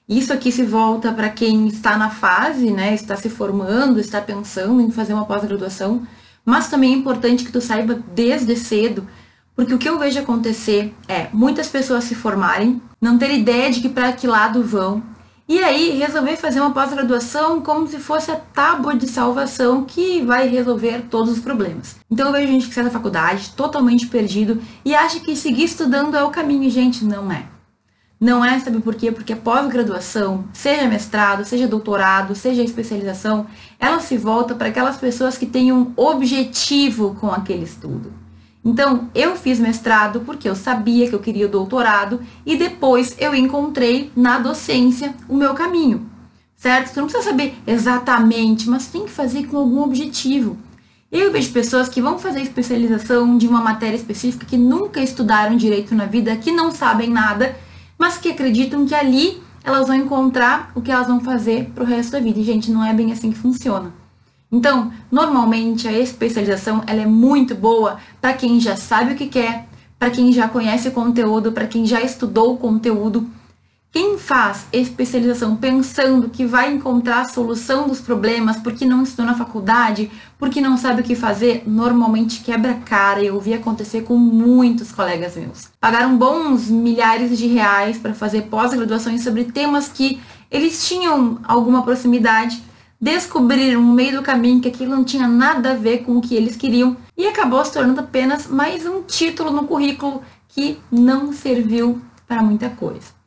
Isso 0.08 0.32
aqui 0.32 0.50
se 0.50 0.62
volta 0.62 1.12
para 1.12 1.28
quem 1.28 1.66
está 1.68 1.98
na 1.98 2.08
fase, 2.08 2.70
né, 2.70 2.94
está 2.94 3.14
se 3.14 3.28
formando, 3.28 4.00
está 4.00 4.20
pensando 4.20 4.80
em 4.80 4.90
fazer 4.90 5.12
uma 5.12 5.26
pós-graduação, 5.26 6.02
mas 6.44 6.68
também 6.68 6.94
é 6.94 6.96
importante 6.96 7.44
que 7.44 7.52
tu 7.52 7.60
saiba 7.60 8.02
desde 8.14 8.56
cedo, 8.56 9.06
porque 9.54 9.74
o 9.74 9.78
que 9.78 9.88
eu 9.88 9.98
vejo 9.98 10.18
acontecer 10.18 10.94
é 11.06 11.28
muitas 11.32 11.68
pessoas 11.68 12.04
se 12.04 12.14
formarem, 12.14 12.80
não 13.00 13.18
ter 13.18 13.34
ideia 13.34 13.70
de 13.70 13.80
que 13.80 13.88
para 13.88 14.12
que 14.12 14.26
lado 14.26 14.62
vão, 14.62 15.02
e 15.48 15.58
aí, 15.60 15.96
resolver 15.98 16.36
fazer 16.36 16.60
uma 16.60 16.72
pós-graduação 16.72 17.62
como 17.62 17.88
se 17.88 17.98
fosse 17.98 18.30
a 18.30 18.36
tábua 18.36 18.94
de 18.94 19.08
salvação 19.08 19.82
que 19.82 20.20
vai 20.20 20.46
resolver 20.46 21.06
todos 21.08 21.32
os 21.32 21.40
problemas. 21.40 21.96
Então 22.10 22.26
eu 22.26 22.32
vejo 22.34 22.52
gente 22.52 22.68
que 22.68 22.74
sai 22.74 22.84
da 22.84 22.90
faculdade 22.90 23.52
totalmente 23.56 24.06
perdido 24.08 24.60
e 24.84 24.94
acha 24.94 25.20
que 25.20 25.34
seguir 25.34 25.64
estudando 25.64 26.14
é 26.14 26.22
o 26.22 26.28
caminho. 26.28 26.68
Gente, 26.68 27.02
não 27.02 27.32
é. 27.32 27.46
Não 28.20 28.44
é, 28.44 28.58
sabe 28.58 28.80
por 28.80 28.96
quê? 28.96 29.12
Porque 29.12 29.32
a 29.32 29.36
pós-graduação, 29.36 30.44
seja 30.52 30.88
mestrado, 30.88 31.44
seja 31.44 31.68
doutorado, 31.68 32.34
seja 32.34 32.64
especialização, 32.64 33.46
ela 33.78 34.00
se 34.00 34.16
volta 34.16 34.56
para 34.56 34.68
aquelas 34.68 34.96
pessoas 34.96 35.38
que 35.38 35.46
têm 35.46 35.72
um 35.72 35.92
objetivo 35.96 37.16
com 37.20 37.30
aquele 37.30 37.62
estudo. 37.62 38.12
Então, 38.64 39.08
eu 39.14 39.36
fiz 39.36 39.60
mestrado 39.60 40.22
porque 40.26 40.48
eu 40.48 40.56
sabia 40.56 41.08
que 41.08 41.14
eu 41.14 41.20
queria 41.20 41.46
o 41.46 41.50
doutorado 41.50 42.20
e 42.44 42.56
depois 42.56 43.14
eu 43.18 43.34
encontrei 43.36 44.10
na 44.16 44.40
docência 44.40 45.14
o 45.28 45.36
meu 45.36 45.54
caminho, 45.54 46.10
certo? 46.56 46.88
Você 46.88 47.00
não 47.00 47.06
precisa 47.06 47.30
saber 47.30 47.54
exatamente, 47.64 48.68
mas 48.68 48.88
tem 48.88 49.04
que 49.04 49.12
fazer 49.12 49.46
com 49.46 49.56
algum 49.56 49.80
objetivo. 49.80 50.58
Eu 51.10 51.30
vejo 51.30 51.52
pessoas 51.52 51.88
que 51.88 52.02
vão 52.02 52.18
fazer 52.18 52.42
especialização 52.42 53.38
de 53.38 53.46
uma 53.46 53.60
matéria 53.60 53.96
específica 53.96 54.44
que 54.44 54.58
nunca 54.58 55.00
estudaram 55.00 55.56
direito 55.56 55.94
na 55.94 56.04
vida, 56.04 56.36
que 56.36 56.50
não 56.50 56.70
sabem 56.70 57.08
nada, 57.08 57.56
mas 57.98 58.16
que 58.16 58.30
acreditam 58.30 58.86
que 58.86 58.94
ali 58.94 59.42
elas 59.64 59.88
vão 59.88 59.96
encontrar 59.96 60.70
o 60.74 60.80
que 60.80 60.90
elas 60.90 61.08
vão 61.08 61.20
fazer 61.20 61.70
para 61.74 61.84
o 61.84 61.86
resto 61.86 62.12
da 62.12 62.20
vida. 62.20 62.38
E, 62.38 62.44
gente, 62.44 62.70
não 62.70 62.84
é 62.84 62.94
bem 62.94 63.12
assim 63.12 63.30
que 63.30 63.38
funciona. 63.38 63.92
Então, 64.50 64.90
normalmente 65.10 65.86
a 65.86 65.92
especialização 65.92 66.82
ela 66.86 67.02
é 67.02 67.06
muito 67.06 67.54
boa 67.54 67.98
para 68.20 68.32
quem 68.32 68.58
já 68.58 68.76
sabe 68.76 69.12
o 69.12 69.16
que 69.16 69.26
quer, 69.26 69.68
para 69.98 70.10
quem 70.10 70.32
já 70.32 70.48
conhece 70.48 70.88
o 70.88 70.92
conteúdo, 70.92 71.52
para 71.52 71.66
quem 71.66 71.84
já 71.84 72.00
estudou 72.00 72.54
o 72.54 72.56
conteúdo. 72.56 73.28
Quem 73.90 74.18
faz 74.18 74.66
especialização 74.70 75.56
pensando 75.56 76.28
que 76.28 76.44
vai 76.44 76.70
encontrar 76.70 77.22
a 77.22 77.28
solução 77.28 77.88
dos 77.88 78.00
problemas 78.00 78.58
porque 78.58 78.84
não 78.84 79.02
estudou 79.02 79.24
na 79.24 79.34
faculdade, 79.34 80.10
porque 80.38 80.60
não 80.60 80.76
sabe 80.76 81.00
o 81.00 81.04
que 81.04 81.14
fazer, 81.14 81.62
normalmente 81.66 82.42
quebra 82.42 82.74
cara. 82.74 83.22
Eu 83.22 83.40
vi 83.40 83.54
acontecer 83.54 84.02
com 84.02 84.16
muitos 84.16 84.92
colegas 84.92 85.36
meus. 85.36 85.68
Pagaram 85.80 86.18
bons 86.18 86.68
milhares 86.68 87.36
de 87.38 87.46
reais 87.46 87.96
para 87.96 88.12
fazer 88.12 88.42
pós-graduações 88.42 89.24
sobre 89.24 89.44
temas 89.44 89.88
que 89.88 90.20
eles 90.50 90.86
tinham 90.86 91.38
alguma 91.44 91.82
proximidade, 91.82 92.62
descobriram 93.00 93.82
no 93.82 93.94
meio 93.94 94.16
do 94.16 94.22
caminho 94.22 94.60
que 94.60 94.68
aquilo 94.68 94.94
não 94.94 95.04
tinha 95.04 95.26
nada 95.26 95.72
a 95.72 95.74
ver 95.74 96.04
com 96.04 96.18
o 96.18 96.20
que 96.20 96.34
eles 96.34 96.56
queriam 96.56 96.94
e 97.16 97.26
acabou 97.26 97.64
se 97.64 97.72
tornando 97.72 98.00
apenas 98.00 98.46
mais 98.46 98.84
um 98.84 99.02
título 99.02 99.50
no 99.50 99.64
currículo 99.64 100.22
que 100.48 100.78
não 100.90 101.32
serviu 101.32 102.00
para 102.26 102.42
muita 102.42 102.68
coisa. 102.68 103.17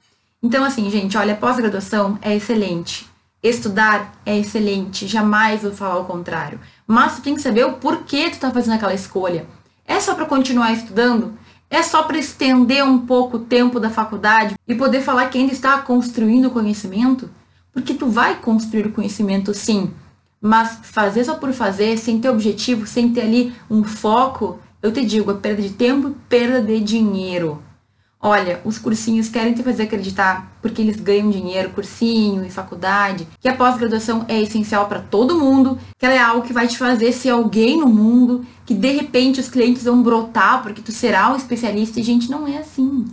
Então, 0.44 0.64
assim, 0.64 0.90
gente, 0.90 1.18
olha, 1.18 1.36
pós-graduação 1.36 2.18
é 2.22 2.36
excelente. 2.36 3.08
Estudar 3.44 4.14
é 4.26 4.38
excelente, 4.38 5.08
jamais 5.08 5.62
vou 5.62 5.72
falar 5.72 5.98
o 6.00 6.06
contrário. 6.06 6.60
Mas 6.88 7.16
tu 7.16 7.22
tem 7.22 7.36
que 7.36 7.42
saber 7.42 7.66
o 7.66 7.74
porquê 7.74 8.30
tu 8.30 8.40
tá 8.40 8.52
fazendo 8.52 8.74
aquela 8.74 8.94
escolha. 8.94 9.48
É 9.86 10.00
só 10.00 10.16
para 10.16 10.26
continuar 10.26 10.72
estudando? 10.74 11.38
É 11.70 11.82
só 11.84 12.04
para 12.04 12.18
estender 12.18 12.84
um 12.84 13.06
pouco 13.06 13.38
o 13.38 13.46
tempo 13.46 13.80
da 13.80 13.90
faculdade 13.90 14.56
e 14.68 14.76
poder 14.76 15.02
falar 15.02 15.28
que 15.30 15.38
ainda 15.38 15.54
está 15.54 15.78
construindo 15.80 16.52
conhecimento? 16.52 17.30
Porque 17.72 17.94
tu 17.94 18.08
vai 18.08 18.36
construir 18.36 18.92
conhecimento 18.92 19.54
sim, 19.54 19.92
mas 20.42 20.80
fazer 20.84 21.24
só 21.24 21.36
por 21.36 21.54
fazer, 21.54 21.98
sem 21.98 22.20
ter 22.20 22.30
objetivo, 22.30 22.86
sem 22.86 23.14
ter 23.14 23.22
ali 23.22 23.54
um 23.70 23.84
foco, 23.84 24.60
eu 24.82 24.92
te 24.92 25.06
digo, 25.06 25.32
é 25.32 25.36
perda 25.36 25.62
de 25.62 25.70
tempo 25.70 26.10
e 26.10 26.16
perda 26.28 26.62
de 26.62 26.80
dinheiro. 26.80 27.62
Olha, 28.24 28.62
os 28.64 28.78
cursinhos 28.78 29.30
querem 29.30 29.52
te 29.52 29.64
fazer 29.64 29.84
acreditar, 29.84 30.56
porque 30.62 30.80
eles 30.80 30.98
ganham 30.98 31.32
dinheiro, 31.32 31.72
cursinho 31.72 32.46
e 32.46 32.52
faculdade, 32.52 33.28
que 33.40 33.50
a 33.50 33.56
pós-graduação 33.56 34.26
é 34.28 34.40
essencial 34.40 34.88
para 34.88 35.00
todo 35.00 35.40
mundo, 35.40 35.80
que 35.98 36.06
ela 36.06 36.14
é 36.14 36.20
algo 36.20 36.46
que 36.46 36.54
vai 36.54 36.68
te 36.68 36.78
fazer 36.78 37.12
ser 37.14 37.32
alguém 37.32 37.80
no 37.80 37.88
mundo, 37.88 38.46
que 38.64 38.76
de 38.76 38.92
repente 38.92 39.40
os 39.40 39.50
clientes 39.50 39.86
vão 39.86 40.04
brotar 40.04 40.62
porque 40.62 40.84
tu 40.84 40.92
será 40.92 41.32
um 41.32 41.36
especialista 41.36 42.00
e 42.00 42.04
gente 42.04 42.30
não 42.30 42.48
é 42.48 42.58
assim. 42.58 43.08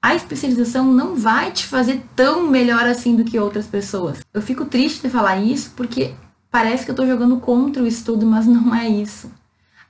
A 0.00 0.14
especialização 0.14 0.84
não 0.84 1.16
vai 1.16 1.50
te 1.50 1.66
fazer 1.66 2.04
tão 2.14 2.48
melhor 2.48 2.86
assim 2.86 3.16
do 3.16 3.24
que 3.24 3.40
outras 3.40 3.66
pessoas. 3.66 4.20
Eu 4.32 4.40
fico 4.40 4.64
triste 4.64 5.02
de 5.02 5.10
falar 5.10 5.38
isso 5.38 5.72
porque 5.74 6.14
parece 6.48 6.84
que 6.84 6.92
eu 6.92 6.92
estou 6.92 7.08
jogando 7.08 7.38
contra 7.38 7.82
o 7.82 7.86
estudo, 7.88 8.24
mas 8.24 8.46
não 8.46 8.72
é 8.72 8.88
isso. 8.88 9.28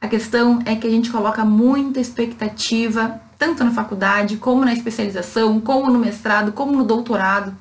A 0.01 0.09
questão 0.09 0.61
é 0.65 0.75
que 0.75 0.87
a 0.87 0.91
gente 0.91 1.11
coloca 1.11 1.45
muita 1.45 2.01
expectativa 2.01 3.21
tanto 3.39 3.63
na 3.63 3.71
faculdade, 3.71 4.37
como 4.37 4.65
na 4.65 4.73
especialização, 4.73 5.61
como 5.61 5.91
no 5.91 5.99
mestrado, 5.99 6.53
como 6.53 6.73
no 6.73 6.85
doutorado. 6.85 7.57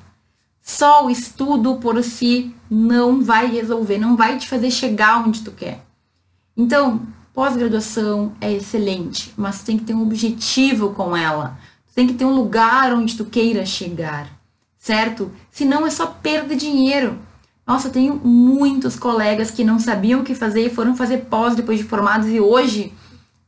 Só 0.60 1.06
o 1.06 1.10
estudo 1.10 1.76
por 1.76 2.02
si 2.02 2.54
não 2.68 3.22
vai 3.22 3.46
resolver, 3.46 3.96
não 3.96 4.16
vai 4.16 4.36
te 4.36 4.48
fazer 4.48 4.70
chegar 4.70 5.24
onde 5.26 5.42
tu 5.42 5.52
quer. 5.52 5.80
Então, 6.56 7.00
pós-graduação 7.32 8.32
é 8.40 8.52
excelente, 8.52 9.32
mas 9.36 9.62
tem 9.62 9.78
que 9.78 9.84
ter 9.84 9.94
um 9.94 10.02
objetivo 10.02 10.92
com 10.92 11.16
ela. 11.16 11.56
Tem 11.94 12.06
que 12.06 12.14
ter 12.14 12.24
um 12.24 12.34
lugar 12.34 12.92
onde 12.92 13.16
tu 13.16 13.24
queira 13.24 13.64
chegar, 13.64 14.28
certo? 14.76 15.30
Senão 15.50 15.86
é 15.86 15.90
só 15.90 16.06
perda 16.06 16.54
de 16.54 16.66
dinheiro. 16.66 17.18
Nossa, 17.66 17.88
eu 17.88 17.92
tenho 17.92 18.14
muitos 18.16 18.96
colegas 18.96 19.50
que 19.50 19.62
não 19.62 19.78
sabiam 19.78 20.20
o 20.20 20.24
que 20.24 20.34
fazer 20.34 20.66
e 20.66 20.74
foram 20.74 20.96
fazer 20.96 21.26
pós 21.26 21.54
depois 21.54 21.78
de 21.78 21.84
formados 21.84 22.28
e 22.28 22.40
hoje, 22.40 22.92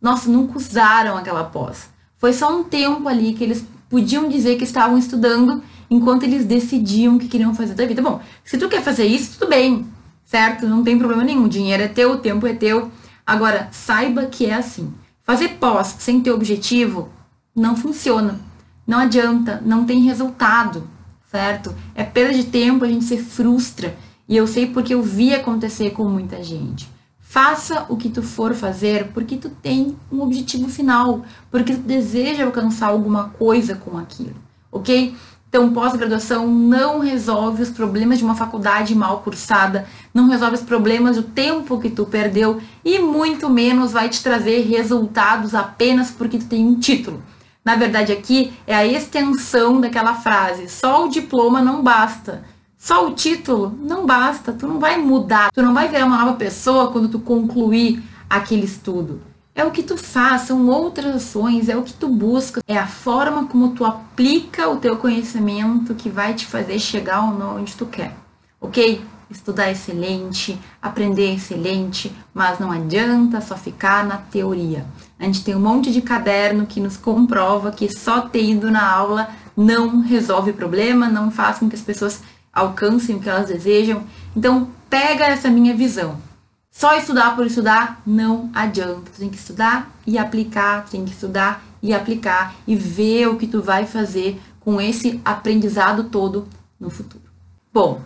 nossa, 0.01 0.31
nunca 0.31 0.59
usaram 0.59 1.17
aquela 1.17 1.45
pós. 1.45 1.89
Foi 2.21 2.35
só 2.35 2.55
um 2.55 2.63
tempo 2.63 3.09
ali 3.09 3.33
que 3.33 3.43
eles 3.43 3.65
podiam 3.89 4.29
dizer 4.29 4.59
que 4.59 4.65
estavam 4.65 4.99
estudando 4.99 5.63
enquanto 5.91 6.23
eles 6.25 6.45
decidiam 6.45 7.17
o 7.17 7.19
que 7.19 7.27
queriam 7.27 7.55
fazer 7.55 7.75
da 7.75 7.87
vida. 7.87 8.03
Bom, 8.03 8.21
se 8.45 8.59
tu 8.59 8.69
quer 8.69 8.83
fazer 8.83 9.07
isso, 9.07 9.39
tudo 9.39 9.49
bem, 9.49 9.87
certo? 10.23 10.69
Não 10.69 10.85
tem 10.85 10.99
problema 10.99 11.25
nenhum. 11.25 11.45
O 11.45 11.49
dinheiro 11.49 11.83
é 11.83 11.89
teu, 11.89 12.13
o 12.13 12.19
tempo 12.19 12.47
é 12.47 12.53
teu. 12.53 12.91
Agora, 13.27 13.69
saiba 13.73 14.27
que 14.27 14.45
é 14.45 14.55
assim. 14.55 14.93
Fazer 15.23 15.57
pós 15.59 15.97
sem 15.99 16.21
ter 16.21 16.31
objetivo 16.31 17.09
não 17.57 17.75
funciona. 17.75 18.39
Não 18.87 18.99
adianta, 18.99 19.63
não 19.65 19.87
tem 19.87 20.01
resultado, 20.01 20.87
certo? 21.31 21.75
É 21.95 22.05
perda 22.05 22.35
de 22.35 22.45
tempo, 22.45 22.85
a 22.85 22.89
gente 22.89 23.07
se 23.07 23.17
frustra. 23.17 23.97
E 24.29 24.37
eu 24.37 24.47
sei 24.47 24.67
porque 24.67 24.93
eu 24.93 25.03
vi 25.03 25.35
acontecer 25.35 25.91
com 25.91 26.05
muita 26.05 26.43
gente. 26.45 26.87
Faça 27.31 27.87
o 27.89 27.97
que 27.97 28.09
tu 28.09 28.25
for 28.25 28.55
fazer 28.55 29.13
porque 29.15 29.37
tu 29.37 29.49
tem 29.49 29.97
um 30.11 30.21
objetivo 30.21 30.69
final, 30.69 31.23
porque 31.49 31.75
tu 31.75 31.79
deseja 31.83 32.45
alcançar 32.45 32.89
alguma 32.89 33.29
coisa 33.29 33.77
com 33.77 33.97
aquilo, 33.97 34.35
ok? 34.73 35.15
Então, 35.49 35.73
pós-graduação 35.73 36.49
não 36.49 36.99
resolve 36.99 37.63
os 37.63 37.71
problemas 37.71 38.19
de 38.19 38.25
uma 38.25 38.35
faculdade 38.35 38.97
mal 38.97 39.21
cursada, 39.21 39.87
não 40.13 40.29
resolve 40.29 40.57
os 40.57 40.63
problemas 40.63 41.15
do 41.15 41.23
tempo 41.23 41.79
que 41.79 41.89
tu 41.89 42.05
perdeu 42.05 42.61
e 42.85 42.99
muito 42.99 43.49
menos 43.49 43.93
vai 43.93 44.09
te 44.09 44.21
trazer 44.25 44.63
resultados 44.63 45.55
apenas 45.55 46.11
porque 46.11 46.37
tu 46.37 46.47
tem 46.47 46.67
um 46.67 46.81
título. 46.81 47.23
Na 47.65 47.77
verdade, 47.77 48.11
aqui 48.11 48.53
é 48.67 48.75
a 48.75 48.85
extensão 48.85 49.81
daquela 49.81 50.15
frase: 50.15 50.69
só 50.69 51.07
o 51.07 51.09
diploma 51.09 51.63
não 51.63 51.81
basta. 51.81 52.43
Só 52.81 53.07
o 53.07 53.13
título 53.13 53.79
não 53.79 54.07
basta, 54.07 54.55
tu 54.55 54.67
não 54.67 54.81
vai 54.81 54.97
mudar, 54.97 55.51
tu 55.53 55.61
não 55.61 55.75
vai 55.75 55.87
virar 55.87 56.07
uma 56.07 56.17
nova 56.17 56.39
pessoa 56.39 56.91
quando 56.91 57.11
tu 57.11 57.19
concluir 57.19 58.03
aquele 58.29 58.65
estudo. 58.65 59.21
É 59.55 59.63
o 59.63 59.71
que 59.71 59.83
tu 59.83 59.99
faz, 59.99 60.43
são 60.43 60.67
outras 60.67 61.15
ações, 61.15 61.69
é 61.69 61.77
o 61.77 61.83
que 61.83 61.93
tu 61.93 62.09
busca, 62.09 62.63
é 62.67 62.79
a 62.79 62.87
forma 62.87 63.45
como 63.45 63.73
tu 63.73 63.85
aplica 63.85 64.67
o 64.67 64.79
teu 64.79 64.97
conhecimento 64.97 65.95
que 65.95 66.09
vai 66.09 66.33
te 66.33 66.47
fazer 66.47 66.79
chegar 66.79 67.21
onde 67.21 67.77
tu 67.77 67.85
quer, 67.85 68.17
ok? 68.59 69.05
Estudar 69.31 69.67
é 69.67 69.73
excelente, 69.73 70.59
aprender 70.81 71.33
é 71.33 71.35
excelente, 71.35 72.11
mas 72.33 72.59
não 72.59 72.73
adianta 72.73 73.43
só 73.43 73.59
ficar 73.59 74.07
na 74.07 74.17
teoria. 74.17 74.87
A 75.19 75.25
gente 75.25 75.45
tem 75.45 75.55
um 75.55 75.61
monte 75.61 75.93
de 75.93 76.01
caderno 76.01 76.65
que 76.65 76.81
nos 76.81 76.97
comprova 76.97 77.73
que 77.73 77.95
só 77.95 78.23
ter 78.23 78.43
ido 78.43 78.71
na 78.71 78.91
aula 78.91 79.29
não 79.55 80.01
resolve 80.01 80.53
o 80.53 80.55
problema, 80.55 81.11
não 81.11 81.31
faz 81.31 81.59
com 81.59 81.69
que 81.69 81.77
as 81.77 81.83
pessoas 81.83 82.23
alcancem 82.53 83.17
o 83.17 83.21
que 83.21 83.29
elas 83.29 83.49
desejam. 83.49 84.05
Então, 84.37 84.71
pega 84.89 85.27
essa 85.27 85.49
minha 85.49 85.75
visão. 85.75 86.19
Só 86.71 86.97
estudar 86.97 87.35
por 87.35 87.47
estudar 87.47 88.01
não 88.07 88.51
adianta. 88.55 89.11
Tu 89.13 89.19
tem 89.19 89.29
que 89.29 89.37
estudar 89.37 89.91
e 90.07 90.17
aplicar, 90.17 90.87
tem 90.89 91.05
que 91.05 91.13
estudar 91.13 91.63
e 91.83 91.93
aplicar 91.93 92.55
e 92.67 92.77
ver 92.77 93.27
o 93.27 93.37
que 93.37 93.47
tu 93.47 93.61
vai 93.61 93.87
fazer 93.87 94.41
com 94.61 94.81
esse 94.81 95.21
aprendizado 95.25 96.05
todo 96.05 96.47
no 96.79 96.91
futuro. 96.91 97.25
Bom, 97.73 98.01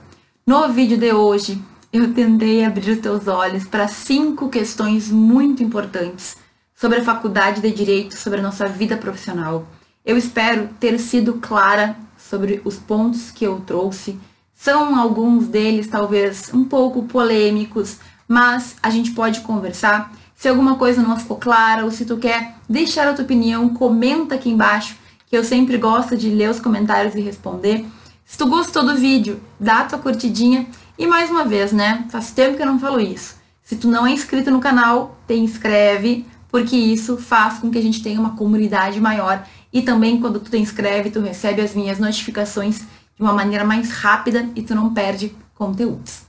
no 0.46 0.68
vídeo 0.68 0.96
de 0.96 1.12
hoje 1.12 1.60
eu 1.92 2.12
tentei 2.12 2.64
abrir 2.64 2.90
os 2.90 2.98
teus 2.98 3.28
olhos 3.28 3.64
para 3.64 3.86
cinco 3.86 4.48
questões 4.48 5.10
muito 5.10 5.62
importantes 5.62 6.36
sobre 6.74 6.98
a 6.98 7.04
faculdade 7.04 7.60
de 7.60 7.70
direito, 7.70 8.16
sobre 8.16 8.40
a 8.40 8.42
nossa 8.42 8.66
vida 8.66 8.96
profissional. 8.96 9.66
Eu 10.04 10.18
espero 10.18 10.68
ter 10.80 10.98
sido 10.98 11.34
clara 11.34 11.96
sobre 12.18 12.60
os 12.64 12.76
pontos 12.76 13.30
que 13.30 13.44
eu 13.44 13.60
trouxe 13.60 14.18
são 14.64 14.98
alguns 14.98 15.46
deles 15.46 15.88
talvez 15.88 16.50
um 16.54 16.64
pouco 16.64 17.02
polêmicos, 17.02 17.98
mas 18.26 18.76
a 18.82 18.88
gente 18.88 19.10
pode 19.10 19.42
conversar. 19.42 20.10
Se 20.34 20.48
alguma 20.48 20.76
coisa 20.76 21.02
não 21.02 21.18
ficou 21.18 21.36
clara 21.36 21.84
ou 21.84 21.90
se 21.90 22.06
tu 22.06 22.16
quer 22.16 22.54
deixar 22.66 23.06
a 23.06 23.12
tua 23.12 23.26
opinião, 23.26 23.68
comenta 23.68 24.36
aqui 24.36 24.48
embaixo, 24.48 24.96
que 25.26 25.36
eu 25.36 25.44
sempre 25.44 25.76
gosto 25.76 26.16
de 26.16 26.30
ler 26.30 26.48
os 26.48 26.60
comentários 26.60 27.14
e 27.14 27.20
responder. 27.20 27.84
Se 28.24 28.38
tu 28.38 28.46
gostou 28.46 28.82
do 28.82 28.96
vídeo, 28.96 29.38
dá 29.60 29.80
a 29.80 29.84
tua 29.84 29.98
curtidinha 29.98 30.66
e 30.98 31.06
mais 31.06 31.28
uma 31.28 31.44
vez, 31.44 31.70
né? 31.70 32.06
Faz 32.08 32.30
tempo 32.30 32.56
que 32.56 32.62
eu 32.62 32.66
não 32.66 32.78
falo 32.78 32.98
isso. 32.98 33.36
Se 33.62 33.76
tu 33.76 33.86
não 33.86 34.06
é 34.06 34.12
inscrito 34.12 34.50
no 34.50 34.60
canal, 34.60 35.20
te 35.28 35.34
inscreve, 35.34 36.24
porque 36.48 36.74
isso 36.74 37.18
faz 37.18 37.58
com 37.58 37.70
que 37.70 37.76
a 37.76 37.82
gente 37.82 38.02
tenha 38.02 38.18
uma 38.18 38.34
comunidade 38.34 38.98
maior 38.98 39.44
e 39.70 39.82
também 39.82 40.18
quando 40.18 40.40
tu 40.40 40.50
te 40.50 40.56
inscreve, 40.56 41.10
tu 41.10 41.20
recebe 41.20 41.60
as 41.60 41.74
minhas 41.74 41.98
notificações 41.98 42.84
de 43.16 43.22
uma 43.22 43.32
maneira 43.32 43.64
mais 43.64 43.90
rápida 43.90 44.48
e 44.54 44.62
tu 44.62 44.74
não 44.74 44.92
perde 44.92 45.34
conteúdos, 45.54 46.22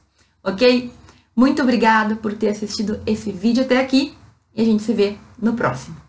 ok? 0.43 0.91
Muito 1.36 1.62
obrigada 1.62 2.15
por 2.15 2.34
ter 2.34 2.50
assistido 2.50 3.02
esse 3.06 3.32
vídeo 3.32 3.63
até 3.63 3.82
aqui 3.82 4.15
e 4.56 4.62
a 4.62 4.65
gente 4.65 4.84
se 4.84 4.93
vê 4.93 5.17
no 5.38 5.54
próximo. 5.54 6.05